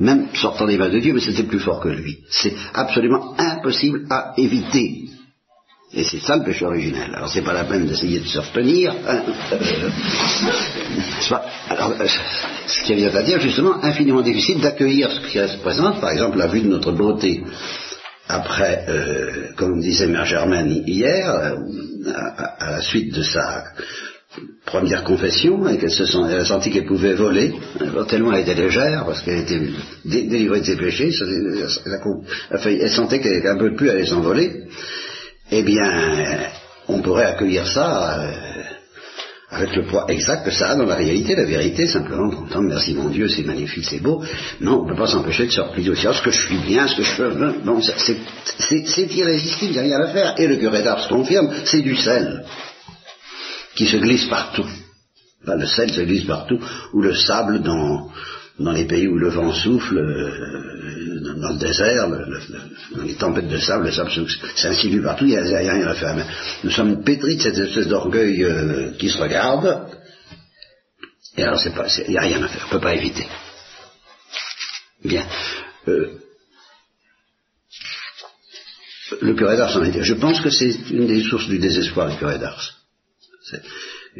même 0.00 0.28
sortant 0.34 0.66
des 0.66 0.78
mains 0.78 0.88
de 0.88 0.98
Dieu, 0.98 1.12
mais 1.12 1.20
c'était 1.20 1.42
plus 1.42 1.58
fort 1.58 1.80
que 1.80 1.90
lui. 1.90 2.20
C'est 2.30 2.54
absolument 2.72 3.34
impossible 3.38 4.06
à 4.08 4.32
éviter. 4.38 5.10
Et 5.92 6.04
c'est 6.04 6.20
ça 6.20 6.36
le 6.36 6.44
péché 6.44 6.64
originel. 6.64 7.12
Alors 7.14 7.28
c'est 7.28 7.42
pas 7.42 7.52
la 7.52 7.64
peine 7.64 7.84
d'essayer 7.84 8.20
de 8.20 8.26
se 8.26 8.38
retenir. 8.38 8.94
Hein. 9.08 9.22
Alors, 11.68 11.94
euh, 12.00 12.06
ce 12.66 12.84
qui 12.84 12.94
vient 12.94 13.14
à 13.14 13.22
dire 13.22 13.40
justement 13.40 13.82
infiniment 13.82 14.22
difficile 14.22 14.60
d'accueillir 14.60 15.10
ce 15.10 15.20
qui 15.20 15.38
se 15.38 15.58
présente, 15.58 16.00
par 16.00 16.10
exemple 16.10 16.38
la 16.38 16.46
vue 16.46 16.60
de 16.60 16.68
notre 16.68 16.92
beauté. 16.92 17.42
Après, 18.28 18.84
euh, 18.88 19.48
comme 19.56 19.80
disait 19.80 20.06
Mère 20.06 20.26
Germaine 20.26 20.84
hier, 20.86 21.28
euh, 21.28 21.56
à, 22.14 22.70
la 22.70 22.82
suite 22.82 23.12
de 23.12 23.22
sa 23.24 23.64
première 24.66 25.02
confession 25.02 25.68
et 25.68 25.76
qu'elle 25.76 25.90
se 25.90 26.04
elle 26.30 26.38
a 26.38 26.44
senti 26.44 26.70
qu'elle 26.70 26.86
pouvait 26.86 27.14
voler, 27.14 27.52
tellement 28.06 28.32
elle 28.32 28.42
était 28.42 28.54
légère 28.54 29.04
parce 29.04 29.22
qu'elle 29.22 29.40
était 29.40 29.60
délivrée 30.04 30.60
de 30.60 30.66
ses 30.66 30.76
péchés, 30.76 31.10
elle, 32.64 32.90
sentait 32.90 33.18
qu'elle 33.18 33.44
un 33.44 33.58
peu 33.58 33.74
plus 33.74 33.90
allait 33.90 34.06
s'envoler, 34.06 34.68
eh 35.50 35.62
bien, 35.62 36.50
on 36.88 37.02
pourrait 37.02 37.26
accueillir 37.26 37.66
ça 37.66 38.20
euh, 38.20 38.62
avec 39.50 39.74
le 39.74 39.84
poids 39.84 40.06
exact 40.08 40.44
que 40.44 40.52
ça 40.52 40.70
a 40.70 40.76
dans 40.76 40.86
la 40.86 40.94
réalité, 40.94 41.34
la 41.34 41.44
vérité, 41.44 41.86
simplement 41.88 42.30
content, 42.30 42.62
merci 42.62 42.94
mon 42.94 43.08
Dieu, 43.08 43.28
c'est 43.28 43.42
magnifique, 43.42 43.84
c'est 43.84 44.00
beau. 44.00 44.22
Non, 44.60 44.80
on 44.80 44.84
ne 44.84 44.90
peut 44.90 44.98
pas 44.98 45.08
s'empêcher 45.08 45.46
de 45.46 45.50
se 45.50 45.60
replier 45.60 45.90
aussi. 45.90 46.06
ce 46.06 46.22
que 46.22 46.30
je 46.30 46.46
suis 46.46 46.58
bien, 46.58 46.86
ce 46.86 46.96
que 46.96 47.02
je 47.02 47.10
fais, 47.10 47.28
non, 47.64 47.80
c'est 47.80 49.16
irrésistible, 49.16 49.72
il 49.72 49.72
n'y 49.72 49.78
a 49.78 49.82
rien 49.82 50.00
à 50.00 50.08
faire. 50.08 50.34
Et 50.38 50.46
le 50.46 50.56
curé 50.56 50.82
d'Ars 50.82 51.08
confirme, 51.08 51.50
c'est 51.64 51.82
du 51.82 51.96
sel 51.96 52.44
qui 53.74 53.86
se 53.86 53.96
glisse 53.96 54.26
partout. 54.26 54.66
le 55.46 55.66
sel 55.66 55.90
se 55.92 56.02
glisse 56.02 56.24
partout, 56.24 56.60
ou 56.92 57.02
le 57.02 57.14
sable 57.14 57.60
dans, 57.62 58.08
dans 58.60 58.72
les 58.72 58.84
pays 58.84 59.08
où 59.08 59.18
le 59.18 59.30
vent 59.30 59.52
souffle, 59.52 59.98
euh, 59.98 61.40
dans 61.40 61.52
le 61.52 61.58
désert, 61.58 62.08
dans 62.08 63.02
les 63.02 63.14
tempêtes 63.14 63.48
de 63.48 63.58
sable, 63.58 63.86
le 63.86 63.92
sable 63.92 64.10
s'insinue 64.56 65.02
partout, 65.02 65.24
il 65.24 65.30
n'y 65.30 65.36
a, 65.36 65.58
rien 65.58 65.86
à 65.86 65.94
faire. 65.94 66.14
nous 66.62 66.70
sommes 66.70 67.02
pétris 67.02 67.36
de 67.36 67.42
cette 67.42 67.58
espèce 67.58 67.88
d'orgueil 67.88 68.44
euh, 68.44 68.90
qui 68.98 69.08
se 69.08 69.18
regarde, 69.18 69.88
et 71.36 71.42
alors 71.42 71.60
il 72.06 72.10
n'y 72.10 72.18
a 72.18 72.22
rien 72.22 72.42
à 72.42 72.48
faire, 72.48 72.62
on 72.64 72.74
ne 72.74 72.78
peut 72.78 72.84
pas 72.84 72.94
éviter. 72.94 73.26
Bien. 75.02 75.24
Euh, 75.88 76.10
le 79.22 79.34
curé 79.34 79.56
d'Ars 79.56 79.76
en 79.76 79.82
Je 79.82 80.14
pense 80.14 80.40
que 80.40 80.50
c'est 80.50 80.90
une 80.90 81.06
des 81.06 81.22
sources 81.22 81.48
du 81.48 81.58
désespoir 81.58 82.10
du 82.10 82.16
curé 82.16 82.38
d'Ars. 82.38 82.74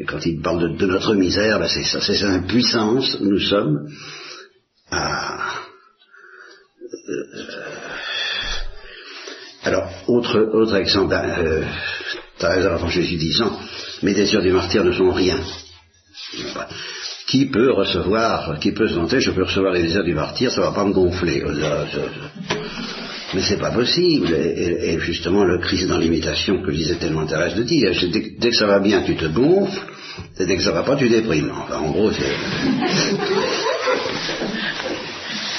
Quand 0.07 0.25
il 0.25 0.41
parle 0.41 0.77
de, 0.77 0.85
notre 0.85 1.13
misère, 1.15 1.59
ben 1.59 1.67
c'est 1.67 1.83
ça, 1.83 2.01
c'est 2.01 2.23
impuissance, 2.23 3.19
nous 3.21 3.39
sommes 3.39 3.87
Euh, 4.93 4.97
alors, 9.63 9.89
autre, 10.07 10.39
autre 10.53 10.75
exemple, 10.75 11.13
euh, 11.13 11.63
Thérèse 12.37 12.65
avant 12.65 12.89
Jésus 12.89 13.15
disant, 13.17 13.57
mes 14.01 14.13
désirs 14.13 14.41
du 14.41 14.51
martyr 14.51 14.83
ne 14.83 14.91
sont 14.91 15.11
rien. 15.11 15.37
Qui 17.27 17.45
peut 17.45 17.71
recevoir, 17.71 18.59
qui 18.59 18.71
peut 18.71 18.87
se 18.87 18.95
vanter, 18.95 19.21
je 19.21 19.31
peux 19.31 19.43
recevoir 19.43 19.73
les 19.73 19.83
désirs 19.83 20.03
du 20.03 20.13
martyr, 20.13 20.51
ça 20.51 20.61
va 20.61 20.71
pas 20.71 20.83
me 20.83 20.91
gonfler. 20.91 21.43
Mais 23.33 23.41
c'est 23.41 23.59
pas 23.59 23.71
possible. 23.71 24.33
Et, 24.33 24.99
justement, 24.99 25.45
le 25.45 25.59
Christ 25.59 25.87
dans 25.87 25.99
l'imitation 25.99 26.61
que 26.61 26.71
disait 26.71 26.95
tellement 26.95 27.25
Thérèse 27.25 27.55
de 27.55 27.63
dire, 27.63 27.91
dès, 28.11 28.35
dès, 28.37 28.49
que 28.49 28.57
ça 28.57 28.65
va 28.65 28.79
bien, 28.79 29.03
tu 29.03 29.15
te 29.15 29.25
gonfles, 29.25 29.79
et 30.39 30.45
dès 30.45 30.57
que 30.57 30.63
ça 30.63 30.71
va 30.71 30.83
pas, 30.83 30.97
tu 30.97 31.07
déprimes. 31.07 31.51
Enfin, 31.55 31.77
en 31.77 31.91
gros, 31.91 32.11
c'est... 32.11 33.70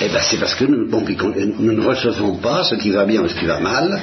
Eh 0.04 0.08
ben, 0.08 0.20
c'est 0.20 0.38
parce 0.38 0.56
que 0.56 0.64
nous, 0.64 0.84
nous, 0.88 1.72
ne 1.72 1.86
recevons 1.86 2.38
pas 2.38 2.64
ce 2.64 2.74
qui 2.74 2.90
va 2.90 3.04
bien 3.04 3.22
ou 3.22 3.28
ce 3.28 3.36
qui 3.36 3.46
va 3.46 3.60
mal, 3.60 4.00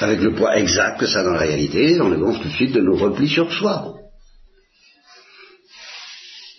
avec 0.00 0.20
le 0.20 0.32
poids 0.32 0.56
exact 0.56 1.00
que 1.00 1.06
ça 1.06 1.20
a 1.20 1.24
dans 1.24 1.32
la 1.32 1.40
réalité, 1.40 2.00
on 2.00 2.08
gonfle 2.10 2.42
tout 2.42 2.48
de 2.48 2.54
suite 2.54 2.72
de 2.72 2.80
nos 2.80 2.96
replis 2.96 3.28
sur 3.28 3.52
soi. 3.52 3.94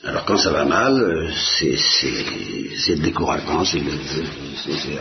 Alors 0.04 0.26
quand 0.26 0.38
ça 0.38 0.52
va 0.52 0.66
mal, 0.66 0.94
euh, 1.00 1.32
c'est 1.58 3.00
découragement, 3.00 3.64
c'est 3.64 3.82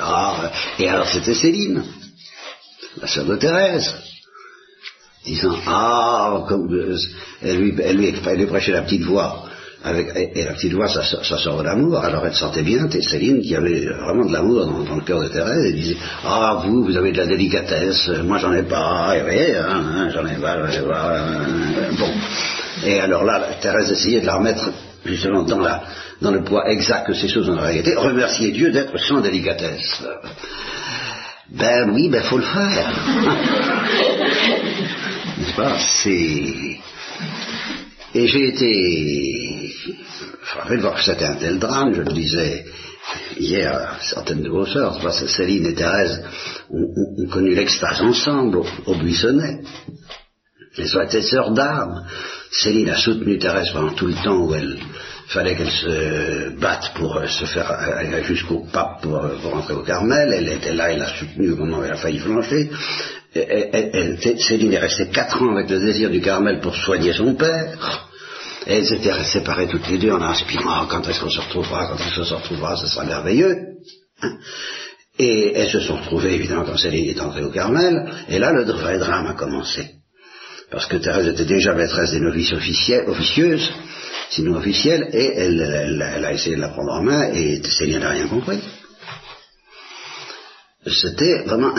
ah, 0.01 0.53
et 0.79 0.89
alors 0.89 1.09
c'était 1.09 1.35
Céline, 1.35 1.85
la 3.01 3.09
sœur 3.09 3.25
de 3.25 3.37
Thérèse, 3.37 3.93
disant 5.25 5.59
ah 5.67 6.45
comme 6.49 6.73
euh, 6.73 6.97
elle 7.43 7.59
lui 7.59 7.75
elle 7.83 7.97
lui, 7.97 8.15
elle 8.25 8.47
prêchait 8.47 8.73
la 8.73 8.83
petite 8.83 9.03
voix. 9.03 9.49
Avec, 9.87 10.09
et, 10.17 10.45
la 10.45 10.55
petite 10.55 10.73
voix, 10.73 10.89
ça, 10.89 11.03
sort 11.03 11.59
de 11.59 11.65
l'amour. 11.65 11.99
Alors 11.99 12.25
elle 12.25 12.35
sentait 12.35 12.63
bien, 12.63 12.89
Céline, 12.91 13.43
qui 13.43 13.55
avait 13.55 13.85
vraiment 13.87 14.25
de 14.25 14.33
l'amour 14.33 14.65
dans, 14.67 14.97
le 14.97 15.03
cœur 15.03 15.21
de 15.21 15.29
Thérèse, 15.29 15.63
elle 15.67 15.75
disait 15.75 15.99
Ah, 16.25 16.63
vous, 16.65 16.85
vous 16.85 16.97
avez 16.97 17.13
de 17.13 17.19
la 17.19 17.27
délicatesse, 17.27 18.09
moi 18.25 18.39
j'en 18.39 18.55
ai 18.55 18.63
pas, 18.63 19.15
et 19.15 19.23
oui, 19.23 19.55
hein, 19.55 19.67
hein, 19.69 20.09
j'en 20.15 20.27
ai 20.27 20.37
pas, 20.37 20.57
pas. 20.57 20.71
bon. 21.99 22.09
Et 22.87 22.99
alors 22.99 23.25
là, 23.25 23.43
Thérèse 23.61 23.91
essayait 23.91 24.23
de 24.23 24.27
la 24.27 24.37
remettre 24.37 24.71
justement 25.05 25.43
dans, 25.43 25.61
la, 25.61 25.83
dans 26.23 26.31
le 26.31 26.43
poids 26.43 26.67
exact 26.71 27.07
que 27.07 27.13
ces 27.13 27.29
choses 27.29 27.51
ont 27.51 27.59
en 27.59 27.63
réalité, 27.63 27.95
remercier 27.95 28.53
Dieu 28.53 28.71
d'être 28.71 28.99
sans 28.99 29.21
délicatesse. 29.21 30.03
Ben 31.51 31.91
oui, 31.93 32.09
ben 32.09 32.23
faut 32.23 32.39
le 32.39 32.45
faire. 32.45 32.89
N'est-ce 35.39 35.57
pas? 35.57 35.77
C'est... 36.03 36.79
Et 38.15 38.29
j'ai 38.29 38.49
été 38.49 39.71
frappé 40.43 40.77
de 40.77 40.83
voir 40.83 40.95
que 40.95 41.03
c'était 41.03 41.25
un 41.25 41.35
tel 41.35 41.59
drame, 41.59 41.95
je 41.95 42.03
le 42.03 42.13
disais 42.13 42.65
hier 43.37 43.99
certaines 44.01 44.43
de 44.43 44.49
vos 44.49 44.67
sœurs, 44.67 45.01
Céline 45.13 45.67
et 45.67 45.75
Thérèse 45.75 46.23
ont, 46.71 47.27
connu 47.31 47.55
l'extase 47.55 48.01
ensemble 48.01 48.61
au 48.87 48.95
Buissonnet. 48.95 49.61
Elles 50.77 50.97
ont 50.97 51.03
été 51.03 51.23
sœurs 51.23 51.51
d'armes. 51.51 52.05
Céline 52.53 52.91
a 52.91 52.97
soutenu 52.97 53.39
Thérèse 53.39 53.71
pendant 53.73 53.93
tout 53.93 54.07
le 54.07 54.15
temps 54.15 54.45
où 54.45 54.55
elle 54.55 54.79
fallait 55.27 55.57
qu'elle 55.57 55.71
se 55.71 56.51
batte 56.61 56.93
pour 56.95 57.17
euh, 57.17 57.27
se 57.27 57.47
faire 57.47 57.71
aller 57.71 58.23
jusqu'au 58.25 58.67
pape 58.73 59.03
pour, 59.03 59.17
euh, 59.17 59.37
pour, 59.41 59.53
rentrer 59.53 59.75
au 59.75 59.83
Carmel. 59.83 60.33
Elle 60.33 60.49
était 60.49 60.75
là, 60.75 60.93
elle 60.93 61.03
a 61.03 61.09
soutenu 61.09 61.53
au 61.53 61.57
moment 61.57 61.79
où 61.79 61.85
elle 61.85 61.93
a 61.93 61.97
failli 61.97 62.19
flancher. 62.19 62.71
Céline 63.35 64.73
est 64.73 64.79
restée 64.79 65.09
quatre 65.09 65.43
ans 65.43 65.57
avec 65.57 65.69
le 65.69 65.81
désir 65.81 66.11
du 66.11 66.21
Carmel 66.21 66.61
pour 66.61 66.75
soigner 66.75 67.13
son 67.13 67.35
père. 67.35 68.09
Elles 68.67 68.93
étaient 68.93 69.25
séparées 69.25 69.69
toutes 69.69 69.89
les 69.89 69.99
deux 69.99 70.13
en 70.13 70.23
inspirant 70.23 70.87
quand 70.87 71.07
est-ce 71.09 71.21
qu'on 71.21 71.31
se 71.31 71.41
retrouvera, 71.41 71.87
quand 71.87 71.97
est-ce 71.97 72.17
qu'on 72.17 72.25
se 72.25 72.35
retrouvera, 72.35 72.77
ce 72.77 72.87
sera 72.87 73.05
merveilleux. 73.05 73.57
Et 75.19 75.53
elles 75.55 75.71
se 75.71 75.81
sont 75.81 75.97
retrouvées 75.97 76.35
évidemment 76.35 76.65
quand 76.65 76.79
Céline 76.79 77.09
est 77.09 77.21
entrée 77.21 77.43
au 77.43 77.51
Carmel, 77.51 78.09
et 78.29 78.39
là 78.39 78.53
le 78.53 78.65
vrai 78.65 78.99
drame 78.99 79.27
a 79.27 79.35
commencé 79.35 79.91
parce 80.75 80.87
que 80.87 80.97
Thérèse 80.97 81.29
était 81.29 81.45
déjà 81.45 81.73
maîtresse 81.73 82.11
des 82.11 82.21
novices 82.21 82.53
officieuses, 82.53 83.73
sinon 84.31 84.57
officielles, 84.57 85.09
et 85.13 85.33
elle, 85.37 86.03
a 86.03 86.33
essayé 86.33 86.57
de 86.57 86.61
la 86.61 86.71
prendre 86.71 86.93
en 86.93 87.03
main, 87.03 87.33
et 87.33 87.63
Céline 87.63 88.01
n'a 88.01 88.11
rien 88.11 88.27
compris. 88.27 88.59
C'était 90.85 91.45
vraiment 91.45 91.73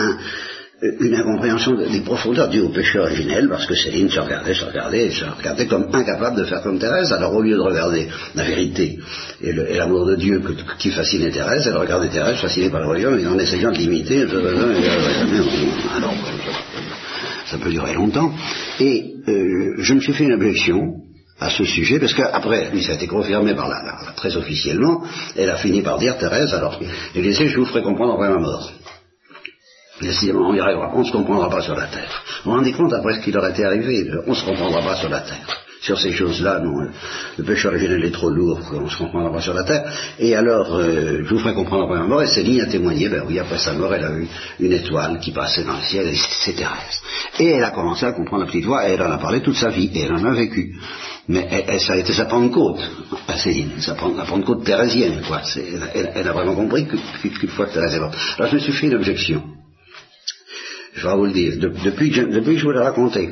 une 0.82 1.14
incompréhension 1.14 1.72
des 1.72 2.00
profondeurs 2.00 2.48
dues 2.48 2.60
au 2.60 2.68
péché 2.68 2.98
originel, 2.98 3.48
parce 3.48 3.66
que 3.66 3.74
Céline 3.74 4.10
se 4.10 4.20
regardait, 4.20 4.52
se 4.52 4.64
regardait, 4.64 5.10
se 5.10 5.24
regardait 5.24 5.66
comme 5.66 5.88
incapable 5.92 6.36
de 6.36 6.44
faire 6.44 6.62
comme 6.62 6.78
Thérèse. 6.78 7.12
Alors 7.12 7.34
au 7.34 7.40
lieu 7.40 7.56
de 7.56 7.62
regarder 7.62 8.08
la 8.34 8.44
vérité 8.44 8.98
et 9.40 9.52
l'amour 9.52 10.04
de 10.06 10.16
Dieu 10.16 10.42
qui 10.78 10.90
fascinait 10.90 11.30
Thérèse, 11.30 11.66
elle 11.66 11.78
regardait 11.78 12.08
Thérèse 12.08 12.38
fascinée 12.38 12.68
par 12.68 12.80
la 12.80 12.88
religion 12.88 13.16
et 13.16 13.26
en 13.26 13.38
essayant 13.38 13.72
de 13.72 13.78
l'imiter. 13.78 14.22
Alors, 14.22 16.14
ça 17.46 17.58
peut 17.58 17.70
durer 17.70 17.94
longtemps. 17.94 18.32
Et 18.78 19.14
euh, 19.28 19.76
je 19.78 19.94
me 19.94 20.00
suis 20.00 20.12
fait 20.12 20.24
une 20.24 20.34
objection 20.34 20.96
à 21.38 21.50
ce 21.50 21.64
sujet, 21.64 21.98
parce 21.98 22.14
qu'après, 22.14 22.70
ça 22.82 22.92
a 22.92 22.94
été 22.94 23.06
confirmé 23.06 23.54
par 23.54 23.68
la, 23.68 24.14
très 24.16 24.36
officiellement, 24.36 25.04
elle 25.36 25.50
a 25.50 25.56
fini 25.56 25.82
par 25.82 25.98
dire, 25.98 26.16
Thérèse, 26.16 26.54
alors, 26.54 26.80
je 27.14 27.56
vous 27.56 27.66
ferai 27.66 27.82
comprendre 27.82 28.14
après 28.14 28.30
ma 28.30 28.38
mort? 28.38 28.72
On 30.02 30.54
y 30.54 30.60
arrivera, 30.60 30.92
on 30.94 31.00
ne 31.00 31.04
se 31.04 31.12
comprendra 31.12 31.48
pas 31.48 31.62
sur 31.62 31.74
la 31.74 31.86
terre. 31.86 32.22
On 32.44 32.50
vous 32.50 32.56
rendez 32.56 32.72
compte 32.72 32.92
après 32.92 33.14
ce 33.14 33.20
qui 33.20 33.32
leur 33.32 33.46
était 33.46 33.64
arrivé, 33.64 34.10
on 34.26 34.30
ne 34.30 34.34
se 34.34 34.44
comprendra 34.44 34.82
pas 34.82 34.96
sur 34.96 35.08
la 35.08 35.20
terre. 35.20 35.66
sur 35.80 35.98
ces 35.98 36.12
choses-là, 36.12 36.58
non, 36.60 36.88
le 37.38 37.44
péché 37.44 37.68
originel 37.68 38.04
est 38.04 38.10
trop 38.10 38.30
lourd 38.30 38.58
pour 38.58 38.70
qu'on 38.70 38.88
se 38.88 38.98
comprenne 38.98 39.32
pas 39.32 39.40
sur 39.40 39.54
la 39.54 39.62
terre. 39.62 39.84
Et 40.18 40.34
alors, 40.34 40.74
euh, 40.74 41.22
je 41.22 41.28
vous 41.28 41.38
ferai 41.38 41.54
comprendre 41.54 41.84
après 41.84 41.98
ma 41.98 42.06
mort, 42.06 42.22
et 42.22 42.26
Céline 42.26 42.60
a 42.62 42.66
témoigné, 42.66 43.08
ben 43.08 43.22
oui, 43.26 43.38
après 43.38 43.58
sa 43.58 43.72
mort, 43.72 43.94
elle 43.94 44.04
a 44.04 44.10
vu 44.10 44.26
une 44.58 44.72
étoile 44.72 45.18
qui 45.20 45.30
passait 45.32 45.64
dans 45.64 45.76
le 45.76 45.82
ciel, 45.82 46.08
et 46.08 46.16
c'est 46.44 46.54
terrestre. 46.54 47.02
Et 47.38 47.46
elle 47.50 47.64
a 47.64 47.70
commencé 47.70 48.04
à 48.04 48.12
comprendre 48.12 48.44
la 48.44 48.50
petite 48.50 48.64
voix, 48.64 48.88
et 48.88 48.92
elle 48.92 49.02
en 49.02 49.12
a 49.12 49.18
parlé 49.18 49.40
toute 49.40 49.56
sa 49.56 49.68
vie, 49.68 49.90
et 49.94 50.02
elle 50.02 50.12
en 50.12 50.24
a 50.24 50.32
vécu. 50.32 50.74
Mais 51.28 51.46
elle, 51.50 51.80
ça 51.80 51.94
a 51.94 51.96
été 51.96 52.12
sa 52.12 52.24
Pentecôte, 52.24 52.80
à 53.28 53.36
Céline, 53.36 53.80
sa, 53.80 53.92
la 53.92 54.24
Pentecôte 54.24 54.64
thérésienne, 54.64 55.22
quoi. 55.26 55.42
Elle, 55.94 56.12
elle, 56.14 56.28
a 56.28 56.32
vraiment 56.32 56.54
compris 56.54 56.86
qu'une 56.86 57.48
fois 57.50 57.66
que 57.66 57.74
Thérèse 57.74 57.94
est 57.94 58.00
morte. 58.00 58.16
Alors 58.38 58.50
je 58.50 58.56
me 58.56 58.60
suis 58.60 58.72
fait 58.72 58.86
une 58.86 58.94
objection. 58.94 59.55
Je 60.96 61.06
vais 61.06 61.14
vous 61.14 61.26
le 61.26 61.32
dire, 61.32 61.52
depuis, 61.58 62.10
que 62.10 62.16
je, 62.16 62.22
depuis 62.22 62.56
je 62.56 62.64
vous 62.64 62.72
l'ai 62.72 62.80
raconté, 62.80 63.30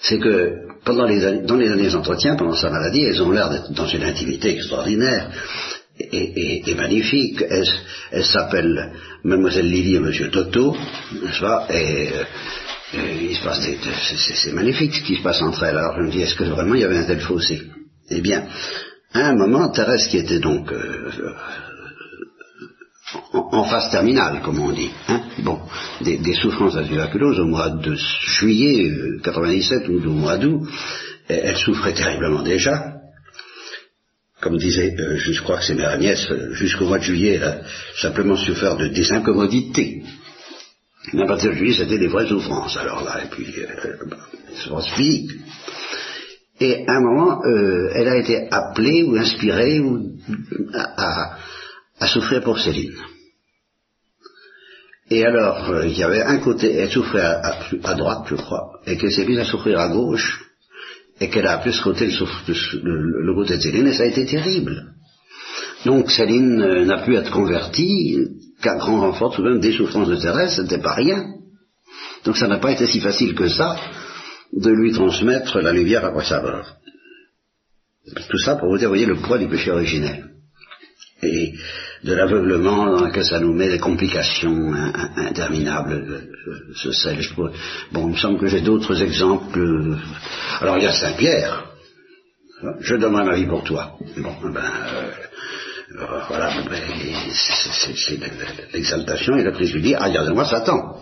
c'est 0.00 0.18
que 0.18 0.66
pendant 0.84 1.04
les 1.04 1.42
dans 1.42 1.56
les 1.56 1.70
années 1.70 1.90
d'entretien, 1.90 2.36
pendant 2.36 2.54
sa 2.54 2.70
maladie, 2.70 3.02
elles 3.02 3.22
ont 3.22 3.30
l'air 3.30 3.50
d'être 3.50 3.72
dans 3.72 3.86
une 3.86 4.02
intimité 4.02 4.54
extraordinaire 4.54 5.30
et, 5.98 6.74
magnifique. 6.74 7.44
Elle, 8.10 8.24
s'appelle 8.24 8.92
Mademoiselle 9.24 9.68
Lily 9.68 9.96
et 9.96 10.00
Monsieur 10.00 10.30
Toto, 10.30 10.76
n'est-ce 11.22 11.40
pas? 11.40 11.66
Et, 11.70 12.08
il 12.94 13.36
se 13.36 13.42
passe 13.42 13.60
c'est 14.42 14.52
magnifique 14.52 14.94
ce 14.94 15.02
qui 15.02 15.16
se 15.16 15.22
passe 15.22 15.42
entre 15.42 15.64
elles. 15.64 15.76
Alors 15.76 15.96
je 15.98 16.02
me 16.02 16.10
dis, 16.10 16.22
est-ce 16.22 16.36
que 16.36 16.44
vraiment 16.44 16.74
il 16.74 16.80
y 16.80 16.84
avait 16.84 16.98
un 16.98 17.04
tel 17.04 17.20
fossé? 17.20 17.60
Eh 18.08 18.20
bien, 18.20 18.46
à 19.12 19.28
un 19.28 19.34
moment, 19.34 19.68
Thérèse 19.70 20.06
qui 20.06 20.18
était 20.18 20.38
donc 20.38 20.72
euh, 20.72 21.10
en, 23.32 23.64
phase 23.64 23.90
terminale, 23.90 24.40
comme 24.42 24.60
on 24.60 24.72
dit. 24.72 24.90
Hein 25.08 25.22
bon, 25.38 25.60
des, 26.00 26.34
souffrances 26.34 26.76
à 26.76 26.84
tuberculose 26.84 27.38
au 27.38 27.46
mois 27.46 27.70
de 27.70 27.94
juillet 27.94 28.90
97 29.22 29.88
euh, 29.88 29.92
ou 29.92 30.10
au 30.10 30.12
mois 30.12 30.36
d'août, 30.38 30.68
elle 31.28 31.56
souffrait 31.56 31.94
terriblement 31.94 32.42
déjà. 32.42 32.94
Comme 34.40 34.58
disait, 34.58 34.94
euh, 34.98 35.16
je 35.16 35.42
crois 35.42 35.58
que 35.58 35.64
c'est 35.64 35.74
mère 35.74 35.90
Agnès, 35.90 36.30
euh, 36.30 36.52
jusqu'au 36.54 36.86
mois 36.86 36.98
de 36.98 37.04
juillet, 37.04 37.34
elle 37.34 37.44
a 37.44 37.60
simplement 38.00 38.36
souffert 38.36 38.76
de 38.76 38.88
des 38.88 39.12
incommodités. 39.12 40.02
Mais 41.12 41.22
à 41.22 41.26
partir 41.26 41.50
de 41.50 41.56
juillet, 41.56 41.76
c'était 41.78 41.98
des 41.98 42.08
vraies 42.08 42.26
souffrances, 42.26 42.76
alors 42.76 43.04
là, 43.04 43.22
et 43.24 43.28
puis, 43.28 43.46
des 43.46 44.56
souffrances 44.56 44.90
physiques. 44.90 45.30
Et 46.58 46.84
à 46.88 46.96
un 46.96 47.00
moment, 47.00 47.42
elle 47.94 48.08
a 48.08 48.16
été 48.16 48.48
appelée 48.50 49.04
ou 49.04 49.14
inspirée 49.14 49.78
ou, 49.78 50.16
à 50.74 51.36
souffrir 52.06 52.42
pour 52.42 52.58
Céline. 52.58 52.94
Et 55.10 55.24
alors, 55.24 55.70
euh, 55.70 55.86
il 55.86 55.96
y 55.96 56.02
avait 56.02 56.22
un 56.22 56.38
côté, 56.38 56.72
elle 56.74 56.90
souffrait 56.90 57.22
à, 57.22 57.94
droite, 57.94 58.26
je 58.28 58.34
crois, 58.34 58.80
et 58.86 58.96
que 58.96 59.08
Céline 59.08 59.38
a 59.38 59.44
souffrir 59.44 59.78
à 59.78 59.88
gauche, 59.88 60.44
et 61.20 61.30
qu'elle 61.30 61.46
a 61.46 61.52
appelé 61.52 61.72
ce 61.72 61.82
côté 61.82 62.06
le, 62.06 63.34
côté 63.34 63.56
de 63.56 63.62
Céline, 63.62 63.86
et 63.86 63.94
ça 63.94 64.02
a 64.02 64.06
été 64.06 64.26
terrible. 64.26 64.94
Donc 65.84 66.10
Céline 66.10 66.60
euh, 66.60 66.84
n'a 66.84 67.04
pu 67.04 67.14
être 67.14 67.30
convertie 67.30 68.18
qu'à 68.60 68.76
grand 68.76 69.00
renfort 69.00 69.34
tout 69.34 69.42
même 69.42 69.60
des 69.60 69.72
souffrances 69.72 70.08
de 70.08 70.16
Thérèse, 70.16 70.56
c'était 70.56 70.82
pas 70.82 70.94
rien. 70.94 71.24
Donc 72.24 72.36
ça 72.36 72.48
n'a 72.48 72.58
pas 72.58 72.72
été 72.72 72.86
si 72.86 73.00
facile 73.00 73.34
que 73.34 73.48
ça 73.48 73.76
de 74.52 74.70
lui 74.70 74.92
transmettre 74.92 75.60
la 75.60 75.72
lumière 75.72 76.04
après 76.04 76.24
sa 76.24 76.42
mort. 76.42 76.76
Tout 78.28 78.38
ça 78.38 78.56
pour 78.56 78.68
vous 78.68 78.78
dire, 78.78 78.88
voyez, 78.88 79.06
le 79.06 79.16
poids 79.16 79.38
du 79.38 79.48
péché 79.48 79.70
originel 79.70 80.25
et 81.22 81.54
de 82.04 82.12
l'aveuglement 82.12 82.86
dans 82.90 83.06
lequel 83.06 83.24
ça 83.24 83.40
nous 83.40 83.54
met 83.54 83.68
des 83.68 83.78
complications 83.78 84.72
interminables. 85.16 86.22
Je, 86.74 86.90
sais, 86.90 87.16
bon, 87.92 88.08
il 88.08 88.12
me 88.12 88.16
semble 88.16 88.38
que 88.38 88.46
j'ai 88.46 88.60
d'autres 88.60 89.02
exemples. 89.02 89.96
Alors 90.60 90.76
il 90.76 90.84
y 90.84 90.86
a 90.86 90.92
Saint-Pierre. 90.92 91.72
Je 92.80 92.96
donnerai 92.96 93.24
ma 93.24 93.36
vie 93.36 93.46
pour 93.46 93.64
toi. 93.64 93.96
Bon, 94.18 94.34
ben, 94.50 94.62
euh, 95.98 96.20
voilà, 96.28 96.52
ben, 96.68 96.80
c'est 97.32 98.18
l'exaltation 98.72 99.36
et 99.36 99.44
la 99.44 99.52
prise 99.52 99.72
lui 99.72 99.82
dit, 99.82 99.94
ah, 99.94 100.04
regardez-moi 100.06 100.44
Satan. 100.44 101.00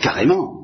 carrément. 0.00 0.56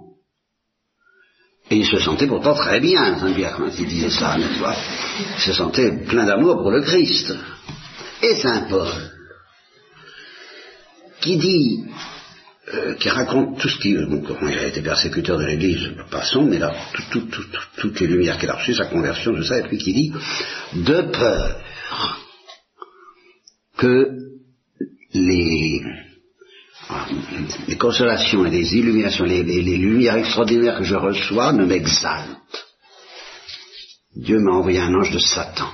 Et 1.69 1.79
il 1.79 1.87
se 1.87 1.99
sentait 1.99 2.29
pourtant 2.29 2.55
très 2.55 2.79
bien, 2.79 3.19
Saint-Pierre, 3.19 3.57
quand 3.57 3.71
il 3.77 3.87
disait 3.87 4.11
ça, 4.11 4.37
n'est-ce 4.39 4.61
pas? 4.61 4.77
Il 5.37 5.43
se 5.43 5.53
sentait 5.53 5.91
plein 6.07 6.25
d'amour 6.25 6.59
pour 6.59 6.71
le 6.71 6.83
Christ 6.83 7.35
Saint 8.35 8.67
Paul, 8.69 8.89
qui 11.21 11.37
dit, 11.37 11.85
euh, 12.75 12.95
qui 12.95 13.09
raconte 13.09 13.59
tout 13.61 13.69
ce 13.69 13.79
qui, 13.79 13.95
bon, 13.95 14.23
il 14.43 14.59
a 14.59 14.67
été 14.67 14.83
persécuteur 14.83 15.39
de 15.39 15.45
l'Église, 15.45 15.93
passons, 16.11 16.43
mais 16.43 16.59
là, 16.59 16.75
toutes 17.11 18.01
les 18.01 18.07
lumières 18.07 18.39
qu'il 18.39 18.51
a 18.51 18.57
reçues, 18.57 18.75
sa 18.75 18.87
conversion, 18.87 19.35
tout 19.35 19.45
ça, 19.45 19.59
et 19.59 19.69
puis 19.69 19.79
qui 19.79 19.93
dit, 19.93 20.12
de 20.75 21.03
peur 21.12 21.61
que 23.77 24.11
les, 25.12 25.83
les 27.69 27.77
consolations 27.77 28.45
et 28.45 28.51
les 28.51 28.75
illuminations, 28.77 29.25
les, 29.25 29.43
les 29.43 29.77
lumières 29.77 30.17
extraordinaires 30.17 30.79
que 30.79 30.85
je 30.85 30.95
reçois 30.95 31.53
ne 31.53 31.65
m'exaltent. 31.65 32.67
Dieu 34.17 34.39
m'a 34.41 34.53
envoyé 34.53 34.81
un 34.81 34.95
ange 34.95 35.12
de 35.12 35.19
Satan 35.19 35.71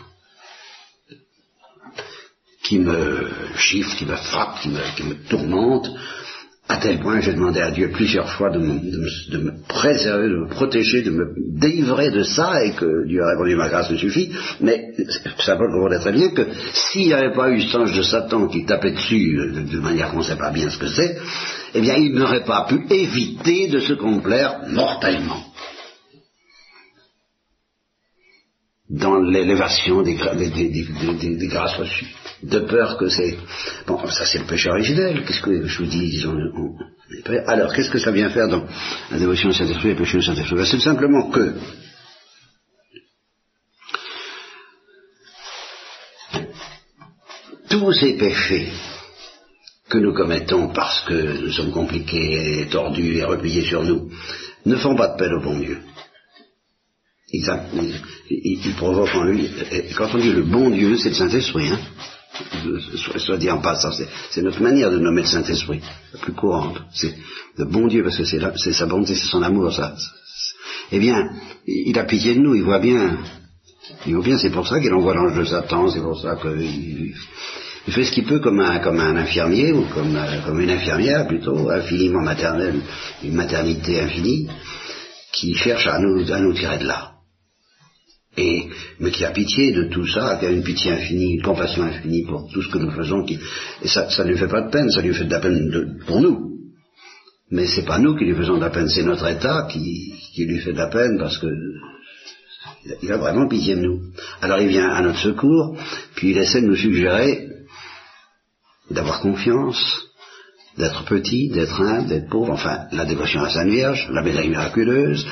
qui 2.72 2.78
me 2.78 3.28
chiffre, 3.56 3.94
qui 3.96 4.06
me 4.06 4.16
frappe, 4.16 4.60
qui 4.62 4.70
me, 4.70 5.14
tourmente, 5.28 5.90
à 6.68 6.78
tel 6.78 7.00
point 7.00 7.18
que 7.18 7.24
j'ai 7.26 7.34
demandé 7.34 7.60
à 7.60 7.70
Dieu 7.70 7.90
plusieurs 7.92 8.30
fois 8.30 8.48
de 8.48 8.58
me, 8.58 9.66
préserver, 9.68 10.30
de 10.30 10.36
me 10.36 10.48
protéger, 10.48 11.02
de 11.02 11.10
me 11.10 11.34
délivrer 11.60 12.10
de 12.10 12.22
ça, 12.22 12.64
et 12.64 12.72
que 12.72 13.06
Dieu 13.06 13.22
a 13.22 13.28
répondu 13.32 13.56
ma 13.56 13.68
grâce 13.68 13.90
me 13.90 13.98
suffit, 13.98 14.32
mais 14.62 14.94
ça 15.40 15.56
peut 15.56 15.66
comprendre 15.70 16.00
très 16.00 16.12
bien 16.12 16.30
que 16.30 16.46
s'il 16.72 17.08
n'y 17.08 17.12
avait 17.12 17.34
pas 17.34 17.50
eu 17.50 17.60
ce 17.60 17.76
ange 17.76 17.94
de 17.94 18.02
Satan 18.02 18.48
qui 18.48 18.64
tapait 18.64 18.92
dessus 18.92 19.36
de, 19.36 19.80
manière 19.80 20.10
qu'on 20.10 20.20
ne 20.20 20.30
sait 20.30 20.36
pas 20.36 20.50
bien 20.50 20.70
ce 20.70 20.78
que 20.78 20.88
c'est, 20.88 21.18
eh 21.74 21.80
bien 21.82 21.96
il 21.96 22.14
n'aurait 22.14 22.44
pas 22.44 22.66
pu 22.66 22.86
éviter 22.88 23.68
de 23.68 23.80
se 23.80 23.92
complaire 23.92 24.60
mortellement. 24.68 25.44
dans 28.92 29.18
l'élévation 29.18 30.02
des, 30.02 30.14
grâces 30.14 31.76
reçues, 31.76 32.14
de 32.42 32.58
peur 32.60 32.96
que 32.96 33.08
c'est... 33.08 33.36
Bon, 33.86 34.04
ça 34.08 34.26
c'est 34.26 34.38
le 34.38 34.46
péché 34.46 34.70
originel, 34.70 35.24
qu'est-ce 35.24 35.42
que 35.42 35.66
je 35.66 35.78
vous 35.78 35.86
dis 35.86 36.24
Alors, 37.46 37.72
qu'est-ce 37.72 37.90
que 37.90 37.98
ça 37.98 38.10
vient 38.10 38.30
faire 38.30 38.48
dans 38.48 38.66
la 39.10 39.18
dévotion 39.18 39.50
du 39.50 39.54
Saint-Esprit 39.54 39.90
et 39.90 39.94
le 39.94 39.98
péché 39.98 40.18
du 40.18 40.24
Saint-Esprit? 40.24 40.56
Ben, 40.56 40.64
C'est 40.64 40.80
simplement 40.80 41.30
que 41.30 41.54
tous 47.68 47.92
ces 47.92 48.14
péchés 48.14 48.68
que 49.88 49.98
nous 49.98 50.14
commettons 50.14 50.68
parce 50.68 51.02
que 51.02 51.42
nous 51.42 51.52
sommes 51.52 51.70
compliqués, 51.70 52.66
tordus 52.70 53.18
et 53.18 53.24
repliés 53.24 53.64
sur 53.64 53.84
nous, 53.84 54.10
ne 54.64 54.76
font 54.76 54.96
pas 54.96 55.08
de 55.08 55.16
peine 55.16 55.34
au 55.34 55.42
bon 55.42 55.58
Dieu 55.58 55.78
il, 57.32 58.74
provoque 58.76 59.14
en 59.14 59.24
lui. 59.24 59.50
Quand 59.96 60.08
on 60.14 60.18
dit 60.18 60.32
le 60.32 60.42
bon 60.42 60.70
Dieu, 60.70 60.96
c'est 60.98 61.10
le 61.10 61.14
Saint-Esprit. 61.14 61.68
Hein 61.68 61.80
soit, 63.18 63.36
dit 63.36 63.50
en 63.50 63.60
passant, 63.60 63.90
c'est 64.30 64.42
notre 64.42 64.62
manière 64.62 64.90
de 64.90 64.98
nommer 64.98 65.22
le 65.22 65.26
Saint-Esprit, 65.26 65.80
la 66.12 66.20
plus 66.20 66.32
courante. 66.32 66.82
C'est 66.92 67.14
le 67.56 67.64
bon 67.64 67.86
Dieu, 67.86 68.02
parce 68.02 68.16
que 68.16 68.24
c'est 68.24 68.72
sa 68.72 68.86
bonté, 68.86 69.14
c'est 69.14 69.28
son 69.28 69.42
amour, 69.42 69.72
ça. 69.72 69.94
Eh 70.90 70.98
bien, 70.98 71.30
il 71.66 71.98
a 71.98 72.04
pitié 72.04 72.34
de 72.34 72.40
nous, 72.40 72.54
il 72.54 72.62
voit 72.62 72.78
bien. 72.78 73.18
Il 74.06 74.14
voit 74.14 74.24
bien, 74.24 74.38
c'est 74.38 74.50
pour 74.50 74.66
ça 74.66 74.80
qu'il 74.80 74.92
envoie 74.92 75.14
l'ange 75.14 75.36
de 75.36 75.44
Satan, 75.44 75.88
c'est 75.88 76.00
pour 76.00 76.20
ça 76.20 76.36
qu'il 76.36 77.14
il 77.84 77.92
fait 77.92 78.04
ce 78.04 78.12
qu'il 78.12 78.24
peut 78.24 78.38
comme 78.38 78.60
un, 78.60 78.78
comme 78.78 79.00
un 79.00 79.16
infirmier, 79.16 79.72
ou 79.72 79.82
comme, 79.92 80.16
comme 80.46 80.60
une 80.60 80.70
infirmière 80.70 81.26
plutôt, 81.26 81.68
infiniment 81.68 82.20
maternelle, 82.20 82.80
une 83.24 83.34
maternité 83.34 84.00
infinie, 84.00 84.48
qui 85.32 85.54
cherche 85.54 85.88
à 85.88 85.98
nous, 85.98 86.30
à 86.32 86.38
nous 86.38 86.52
tirer 86.52 86.78
de 86.78 86.86
là 86.86 87.11
et, 88.36 88.68
mais 88.98 89.10
qui 89.10 89.24
a 89.24 89.30
pitié 89.30 89.72
de 89.72 89.84
tout 89.84 90.06
ça, 90.06 90.36
qui 90.38 90.46
a 90.46 90.50
une 90.50 90.62
pitié 90.62 90.92
infinie, 90.92 91.34
une 91.34 91.42
compassion 91.42 91.82
infinie 91.82 92.24
pour 92.24 92.48
tout 92.50 92.62
ce 92.62 92.68
que 92.68 92.78
nous 92.78 92.90
faisons, 92.90 93.24
qui, 93.24 93.38
et 93.82 93.88
ça 93.88 94.06
ne 94.24 94.30
lui 94.30 94.38
fait 94.38 94.48
pas 94.48 94.62
de 94.62 94.70
peine, 94.70 94.90
ça 94.90 95.02
lui 95.02 95.14
fait 95.14 95.24
de 95.24 95.30
la 95.30 95.40
peine 95.40 95.98
pour 96.06 96.20
nous. 96.20 96.52
Mais 97.50 97.66
c'est 97.66 97.84
pas 97.84 97.98
nous 97.98 98.16
qui 98.16 98.24
lui 98.24 98.34
faisons 98.34 98.56
de 98.56 98.62
la 98.62 98.70
peine, 98.70 98.88
c'est 98.88 99.02
notre 99.02 99.26
État 99.26 99.68
qui, 99.70 100.14
qui 100.34 100.46
lui 100.46 100.60
fait 100.60 100.72
de 100.72 100.78
la 100.78 100.88
peine 100.88 101.18
parce 101.18 101.36
que 101.38 101.48
il 103.02 103.12
a 103.12 103.18
vraiment 103.18 103.48
pitié 103.48 103.76
de 103.76 103.82
nous. 103.82 104.00
Alors 104.40 104.60
il 104.60 104.68
vient 104.68 104.88
à 104.88 105.02
notre 105.02 105.18
secours, 105.18 105.76
puis 106.14 106.30
il 106.30 106.38
essaie 106.38 106.62
de 106.62 106.66
nous 106.66 106.76
suggérer 106.76 107.48
d'avoir 108.90 109.20
confiance, 109.20 110.08
d'être 110.78 111.04
petit, 111.04 111.50
d'être 111.50 111.80
humble, 111.80 112.08
d'être 112.08 112.28
pauvre, 112.28 112.52
enfin 112.52 112.86
la 112.92 113.04
dévotion 113.04 113.42
à 113.42 113.50
Sainte 113.50 113.68
Vierge, 113.68 114.08
la 114.10 114.22
médaille 114.22 114.48
miraculeuse, 114.48 115.26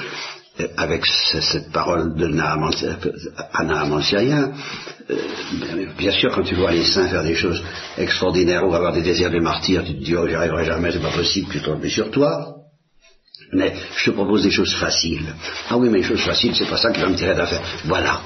avec 0.77 1.05
cette 1.07 1.73
parole 1.73 2.15
de 2.17 2.27
Naaman 2.27 4.03
syrien, 4.03 4.53
euh, 5.11 5.17
bien 5.99 6.13
sûr, 6.13 6.31
quand 6.33 6.43
tu 6.43 6.55
vois 6.55 6.73
les 6.73 6.85
saints 6.85 7.09
faire 7.09 7.23
des 7.23 7.35
choses 7.35 7.63
extraordinaires 7.99 8.67
ou 8.67 8.75
avoir 8.75 8.93
des 8.93 9.03
désirs 9.03 9.31
de 9.31 9.41
martyr, 9.41 9.85
tu 9.85 9.95
te 9.95 10.05
dis, 10.05 10.15
oh, 10.17 10.27
j'y 10.27 10.35
arriverai 10.35 10.65
jamais, 10.65 10.93
c'est 10.93 11.03
pas 11.03 11.11
possible, 11.11 11.49
tu 11.51 11.61
tombes 11.61 11.87
sur 11.87 12.11
toi. 12.11 12.57
Mais 13.53 13.75
je 13.97 14.05
te 14.05 14.11
propose 14.11 14.45
des 14.45 14.51
choses 14.51 14.75
faciles. 14.75 15.35
Ah 15.69 15.77
oui, 15.77 15.89
mais 15.89 15.99
les 15.99 16.05
choses 16.05 16.21
faciles, 16.21 16.55
c'est 16.55 16.69
pas 16.69 16.77
ça 16.77 16.93
qui 16.93 17.01
va 17.01 17.09
me 17.09 17.17
tirer 17.17 17.35
d'affaire. 17.35 17.63
Voilà. 17.85 18.21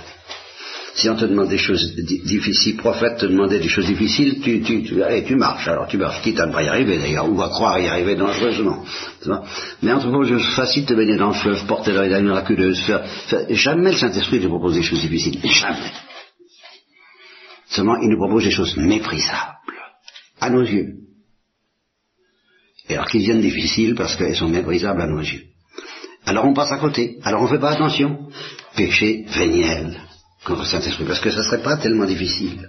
Si 0.95 1.09
on 1.11 1.17
te 1.17 1.25
demande 1.25 1.49
des 1.49 1.59
choses 1.59 1.97
difficiles, 1.97 2.77
prophète 2.77 3.19
te 3.19 3.27
demandait 3.27 3.59
des 3.59 3.69
choses 3.69 3.87
difficiles, 3.87 4.41
tu, 4.41 4.63
tu, 4.63 4.85
tu, 4.85 5.03
allez, 5.03 5.25
tu 5.25 5.35
marches. 5.35 5.67
Alors 5.67 5.89
tu 5.89 5.99
marches, 5.99 6.23
quitte 6.23 6.39
à 6.39 6.47
ne 6.47 6.53
pas 6.53 6.63
y 6.63 6.69
arriver 6.69 6.99
d'ailleurs, 6.99 7.29
ou 7.29 7.43
à 7.43 7.49
croire 7.49 7.81
y 7.81 7.89
arriver 7.89 8.15
dangereusement. 8.15 8.85
Mais 9.83 9.93
entre 9.93 10.25
choses 10.25 10.55
faciles, 10.55 10.87
te 10.87 10.95
baigner 10.95 11.17
dans 11.17 11.29
le 11.29 11.35
fleuve, 11.35 11.67
porter 11.67 11.93
la 11.93 12.03
médaille 12.03 12.23
miraculeuse, 12.23 12.81
faire, 12.81 13.05
jamais 13.51 13.91
le 13.91 13.97
Saint-Esprit 13.97 14.41
te 14.41 14.47
propose 14.47 14.75
des 14.75 14.85
choses 14.85 15.01
difficiles. 15.01 15.41
Jamais. 15.43 15.91
Seulement, 17.71 17.97
il 18.01 18.09
nous 18.09 18.19
propose 18.19 18.45
des 18.45 18.53
choses 18.53 18.77
méprisables, 18.77 19.59
à 20.41 20.49
nos 20.49 20.63
yeux. 20.63 20.95
Et 22.89 22.95
alors 22.95 23.09
qu'ils 23.09 23.23
viennent 23.23 23.41
difficiles 23.41 23.97
parce 23.97 24.15
qu'elles 24.15 24.37
sont 24.37 24.49
méprisables 24.49 25.01
à 25.01 25.07
nos 25.07 25.21
yeux. 25.21 25.43
Alors 26.25 26.45
on 26.45 26.55
passe 26.55 26.71
à 26.71 26.79
côté. 26.79 27.19
Alors 27.25 27.41
on 27.41 27.45
ne 27.45 27.51
fait 27.51 27.59
pas 27.59 27.73
attention. 27.73 28.29
Péché 28.77 29.25
véniel 29.37 29.99
contre 30.45 30.67
Saint-Esprit, 30.67 31.05
parce 31.05 31.21
que 31.21 31.31
ça 31.31 31.39
ne 31.39 31.45
serait 31.45 31.63
pas 31.63 31.77
tellement 31.79 32.07
difficile. 32.07 32.69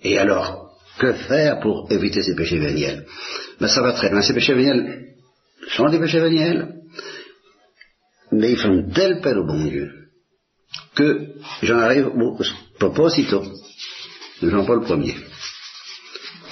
Et 0.00 0.18
alors, 0.18 0.66
que 0.98 1.12
faire 1.12 1.60
pour 1.60 1.90
éviter 1.90 2.22
ces 2.22 2.34
péchés 2.34 2.58
véniels? 2.58 3.06
Ben, 3.60 3.68
Ça 3.68 3.82
va 3.82 3.92
très 3.92 4.10
loin. 4.10 4.22
Ces 4.22 4.34
péchés 4.34 4.54
véniels 4.54 5.14
sont 5.68 5.88
des 5.88 5.98
péchés 5.98 6.20
véniels, 6.20 6.74
mais 8.32 8.52
ils 8.52 8.58
font 8.58 8.88
telle 8.94 9.20
peine 9.20 9.38
au 9.38 9.46
bon 9.46 9.64
Dieu 9.64 9.90
que 10.94 11.34
j'en 11.62 11.78
arrive 11.78 12.08
au 12.08 12.38
proposito 12.78 13.42
de 14.42 14.50
Jean-Paul 14.50 14.84
Ier. 15.04 15.16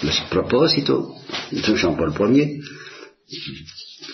Le 0.02 0.28
proposito 0.30 1.14
de 1.52 1.74
Jean-Paul 1.74 2.12
Ier, 2.34 2.60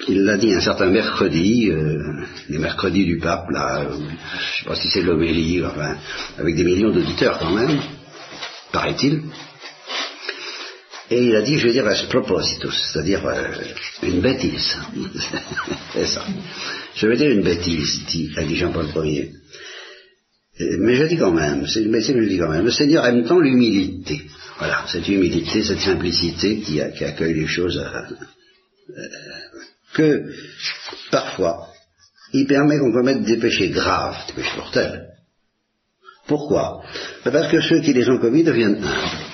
il 0.09 0.24
l'a 0.24 0.37
dit 0.37 0.55
un 0.55 0.61
certain 0.61 0.87
mercredi, 0.87 1.70
euh, 1.70 2.24
les 2.48 2.59
mercredis 2.59 3.05
du 3.05 3.18
pape, 3.18 3.50
là, 3.50 3.81
euh, 3.81 3.92
je 3.92 3.98
ne 3.98 4.09
sais 4.09 4.64
pas 4.66 4.74
si 4.76 4.88
c'est 4.88 5.03
l'homélie, 5.03 5.62
avec 6.38 6.57
des 6.57 6.64
millions 6.64 6.90
d'auditeurs 6.90 7.38
quand 7.38 7.50
même, 7.50 7.81
paraît-il. 8.72 9.22
Et 11.11 11.24
il 11.24 11.35
a 11.35 11.42
dit, 11.42 11.59
je 11.59 11.66
vais 11.66 11.72
dire 11.72 11.87
un 11.87 12.07
proposito, 12.09 12.70
c'est-à-dire 12.70 13.26
euh, 13.26 13.48
une 14.03 14.20
bêtise. 14.20 14.76
c'est 15.92 16.07
ça. 16.07 16.24
Je 16.94 17.07
vais 17.07 17.16
dire 17.16 17.31
une 17.31 17.42
bêtise, 17.42 18.05
dit, 18.07 18.31
a 18.37 18.44
dit 18.44 18.57
Jean-Paul 18.57 18.87
Ier. 19.07 19.33
Mais 20.79 20.94
je 20.94 21.05
dis 21.05 21.16
quand 21.16 21.33
même, 21.33 21.66
c'est 21.66 21.83
une 21.83 21.90
bêtise, 21.90 22.14
je 22.16 22.29
dis 22.29 22.38
quand 22.38 22.50
même, 22.50 22.64
le 22.64 22.70
Seigneur 22.70 23.05
aime 23.07 23.24
tant 23.24 23.40
l'humilité. 23.40 24.22
Voilà, 24.59 24.85
cette 24.87 25.09
humilité, 25.09 25.62
cette 25.62 25.81
simplicité 25.81 26.61
qui, 26.61 26.81
accueille 26.81 27.35
les 27.35 27.46
choses 27.46 27.83
que 29.94 30.24
parfois, 31.11 31.68
il 32.33 32.46
permet 32.46 32.79
qu'on 32.79 32.92
commette 32.92 33.22
des 33.22 33.38
péchés 33.38 33.70
graves, 33.70 34.16
des 34.29 34.35
péchés 34.35 34.57
mortels. 34.57 35.07
Pourquoi? 36.26 36.83
Ben 37.24 37.33
Parce 37.33 37.50
que 37.50 37.61
ceux 37.61 37.81
qui 37.81 37.92
les 37.92 38.09
ont 38.09 38.18
commis 38.18 38.44
deviennent 38.44 38.76
humbles. 38.76 39.31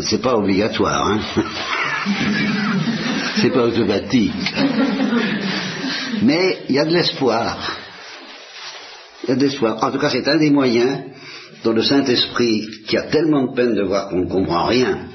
C'est 0.00 0.22
pas 0.22 0.36
obligatoire, 0.36 1.06
hein 1.06 1.20
C'est 3.40 3.50
pas 3.50 3.64
automatique. 3.64 4.54
Mais 6.22 6.64
il 6.68 6.76
y 6.76 6.78
a 6.78 6.84
de 6.84 6.92
l'espoir. 6.92 7.76
Il 9.24 9.30
y 9.30 9.32
a 9.32 9.36
de 9.36 9.42
l'espoir. 9.42 9.82
En 9.82 9.90
tout 9.90 9.98
cas, 9.98 10.10
c'est 10.10 10.26
un 10.28 10.38
des 10.38 10.50
moyens 10.50 11.00
dont 11.64 11.72
le 11.72 11.82
Saint-Esprit, 11.82 12.68
qui 12.86 12.96
a 12.96 13.02
tellement 13.02 13.46
de 13.46 13.54
peine 13.54 13.74
de 13.74 13.82
voir 13.82 14.08
qu'on 14.08 14.20
ne 14.20 14.28
comprend 14.28 14.66
rien 14.66 15.08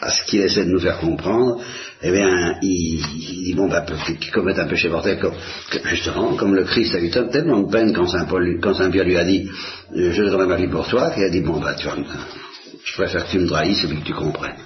à 0.00 0.10
ce 0.10 0.24
qu'il 0.24 0.40
essaie 0.40 0.64
de 0.64 0.70
nous 0.70 0.80
faire 0.80 0.98
comprendre, 0.98 1.62
eh 2.04 2.10
bien, 2.10 2.58
il, 2.62 3.00
dit, 3.00 3.54
bon, 3.54 3.68
ben, 3.68 3.84
qui 4.20 4.30
commettent 4.30 4.58
un 4.58 4.66
péché 4.66 4.88
mortel, 4.88 5.20
comme, 5.20 5.34
justement, 5.84 6.34
comme 6.34 6.54
le 6.54 6.64
Christ 6.64 6.94
a 6.94 7.00
eu 7.00 7.10
tellement 7.10 7.60
de 7.60 7.70
peine 7.70 7.92
quand 7.92 8.08
Saint, 8.08 8.24
Paul, 8.24 8.58
quand 8.60 8.74
Saint 8.74 8.90
Pierre 8.90 9.04
lui 9.04 9.16
a 9.16 9.24
dit, 9.24 9.48
euh, 9.94 10.12
je 10.12 10.22
donnerai 10.24 10.46
ma 10.46 10.56
vie 10.56 10.68
pour 10.68 10.88
toi, 10.88 11.10
qu'il 11.10 11.22
a 11.22 11.30
dit, 11.30 11.40
bon, 11.40 11.60
ben, 11.60 11.74
tu 11.74 11.86
vois, 11.86 11.96
je 12.84 12.92
préfère 12.94 13.26
que 13.26 13.30
tu 13.30 13.38
me 13.38 13.46
trahisses 13.46 13.84
et 13.84 13.88
que 13.88 14.04
tu 14.04 14.12
comprennes. 14.12 14.58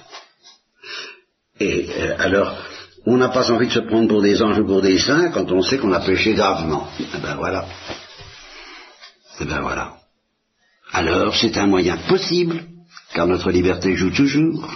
Et 1.59 1.87
euh, 1.99 2.15
alors, 2.17 2.57
on 3.05 3.17
n'a 3.17 3.29
pas 3.29 3.51
envie 3.51 3.67
de 3.67 3.73
se 3.73 3.79
prendre 3.79 4.07
pour 4.07 4.21
des 4.21 4.41
anges 4.41 4.59
ou 4.59 4.65
pour 4.65 4.81
des 4.81 4.97
saints 4.97 5.29
quand 5.31 5.51
on 5.51 5.61
sait 5.61 5.77
qu'on 5.77 5.91
a 5.91 5.99
péché 5.99 6.33
gravement. 6.33 6.87
Eh 6.99 7.17
ben 7.21 7.35
voilà. 7.35 7.65
Eh 9.39 9.45
ben 9.45 9.61
voilà. 9.61 9.93
Alors, 10.91 11.35
c'est 11.35 11.57
un 11.57 11.67
moyen 11.67 11.97
possible, 12.09 12.63
car 13.13 13.27
notre 13.27 13.51
liberté 13.51 13.95
joue 13.95 14.11
toujours, 14.11 14.67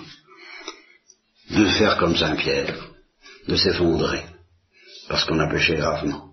de 1.55 1.65
faire 1.65 1.97
comme 1.97 2.15
Saint 2.15 2.35
Pierre, 2.35 2.75
de 3.47 3.55
s'effondrer, 3.55 4.23
parce 5.07 5.25
qu'on 5.25 5.39
a 5.39 5.49
péché 5.49 5.75
gravement. 5.75 6.29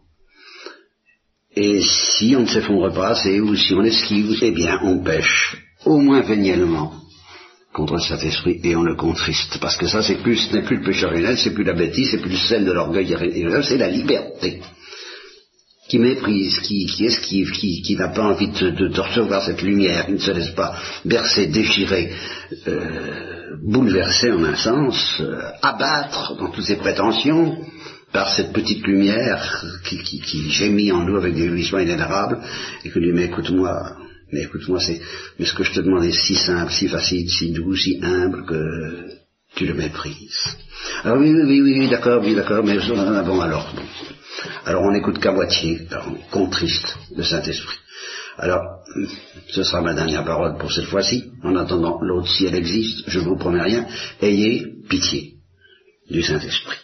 Et 1.54 1.81
si 1.81 2.35
on 2.37 2.42
ne 2.42 2.46
s'effondre 2.46 2.92
pas 2.94 3.09
assez, 3.09 3.40
ou 3.40 3.54
si 3.57 3.74
on 3.74 3.83
esquive, 3.83 4.38
eh 4.42 4.52
bien 4.52 4.78
on 4.83 5.02
pêche, 5.02 5.57
au 5.85 5.98
moins 5.98 6.20
véniellement, 6.20 6.92
contre 7.72 7.98
Saint-Esprit, 7.98 8.61
et 8.62 8.76
on 8.76 8.83
le 8.83 8.96
contriste. 8.96 9.59
Parce 9.61 9.76
que 9.76 9.87
ça, 9.87 10.02
c'est 10.02 10.22
plus, 10.22 10.37
ce 10.37 10.54
n'est 10.54 10.62
plus 10.62 10.78
le 10.78 10.85
péché 10.85 11.07
originel, 11.07 11.38
c'est 11.38 11.54
plus 11.54 11.64
la 11.64 11.74
bêtise, 11.74 12.11
c'est 12.11 12.22
plus 12.22 12.37
celle 12.37 12.64
de 12.64 12.72
l'orgueil 12.72 13.16
c'est 13.62 13.78
la 13.78 13.88
liberté 13.88 14.61
qui 15.88 15.98
méprise, 15.98 16.61
qui, 16.61 16.85
esquive, 17.05 17.51
qui, 17.53 17.96
n'a 17.96 18.09
pas 18.09 18.24
envie 18.24 18.48
de, 18.48 19.01
recevoir 19.01 19.42
cette 19.42 19.62
lumière, 19.62 20.07
qui 20.07 20.12
ne 20.12 20.18
se 20.18 20.31
laisse 20.31 20.51
pas 20.51 20.77
bercer, 21.05 21.46
déchirer, 21.46 22.12
euh, 22.66 23.57
bouleverser 23.62 24.31
en 24.31 24.44
un 24.44 24.57
sens, 24.57 25.20
euh, 25.20 25.40
abattre 25.62 26.37
dans 26.37 26.51
toutes 26.51 26.66
ses 26.66 26.77
prétentions 26.77 27.57
par 28.12 28.35
cette 28.35 28.53
petite 28.53 28.87
lumière 28.87 29.64
qui, 29.85 29.98
qui, 29.98 30.51
gémit 30.51 30.92
en 30.92 31.05
nous 31.05 31.16
avec 31.16 31.35
des 31.35 31.48
jouissements 31.48 31.79
inénarrables, 31.79 32.38
et 32.85 32.90
que 32.90 32.98
lui 32.98 33.12
mais 33.12 33.24
écoute-moi, 33.24 33.96
mais 34.33 34.42
écoute-moi, 34.42 34.81
c'est, 34.81 35.01
mais 35.38 35.46
ce 35.46 35.55
que 35.55 35.64
je 35.64 35.72
te 35.72 35.81
demande 35.81 36.05
est 36.05 36.12
si 36.12 36.35
simple, 36.35 36.72
si 36.72 36.88
facile, 36.88 37.31
si 37.31 37.51
doux, 37.53 37.74
si 37.74 37.98
humble 38.03 38.44
que 38.44 39.18
tu 39.55 39.66
le 39.66 39.74
méprises. 39.74 40.57
Alors 41.05 41.18
oui, 41.18 41.33
oui, 41.33 41.61
oui, 41.62 41.79
oui 41.79 41.88
d'accord, 41.88 42.22
oui, 42.22 42.35
d'accord, 42.35 42.62
mais 42.62 42.77
bon 42.77 43.40
alors. 43.40 43.72
Alors 44.64 44.83
on 44.83 44.92
n'écoute 44.92 45.18
qu'à 45.18 45.33
moitié, 45.33 45.87
on 46.07 46.31
contriste 46.31 46.96
le 47.14 47.22
Saint-Esprit. 47.22 47.79
Alors, 48.38 48.62
ce 49.48 49.64
sera 49.64 49.81
ma 49.81 49.94
dernière 49.94 50.24
parole 50.24 50.59
pour 50.59 50.72
cette 50.72 50.85
fois-ci. 50.85 51.33
En 51.42 51.57
attendant 51.57 52.01
l'autre, 52.01 52.29
si 52.29 52.46
elle 52.46 52.55
existe, 52.55 53.09
je 53.09 53.18
ne 53.18 53.24
vous 53.24 53.37
promets 53.37 53.62
rien, 53.62 53.87
ayez 54.22 54.64
pitié 54.88 55.35
du 56.09 56.22
Saint-Esprit. 56.22 56.77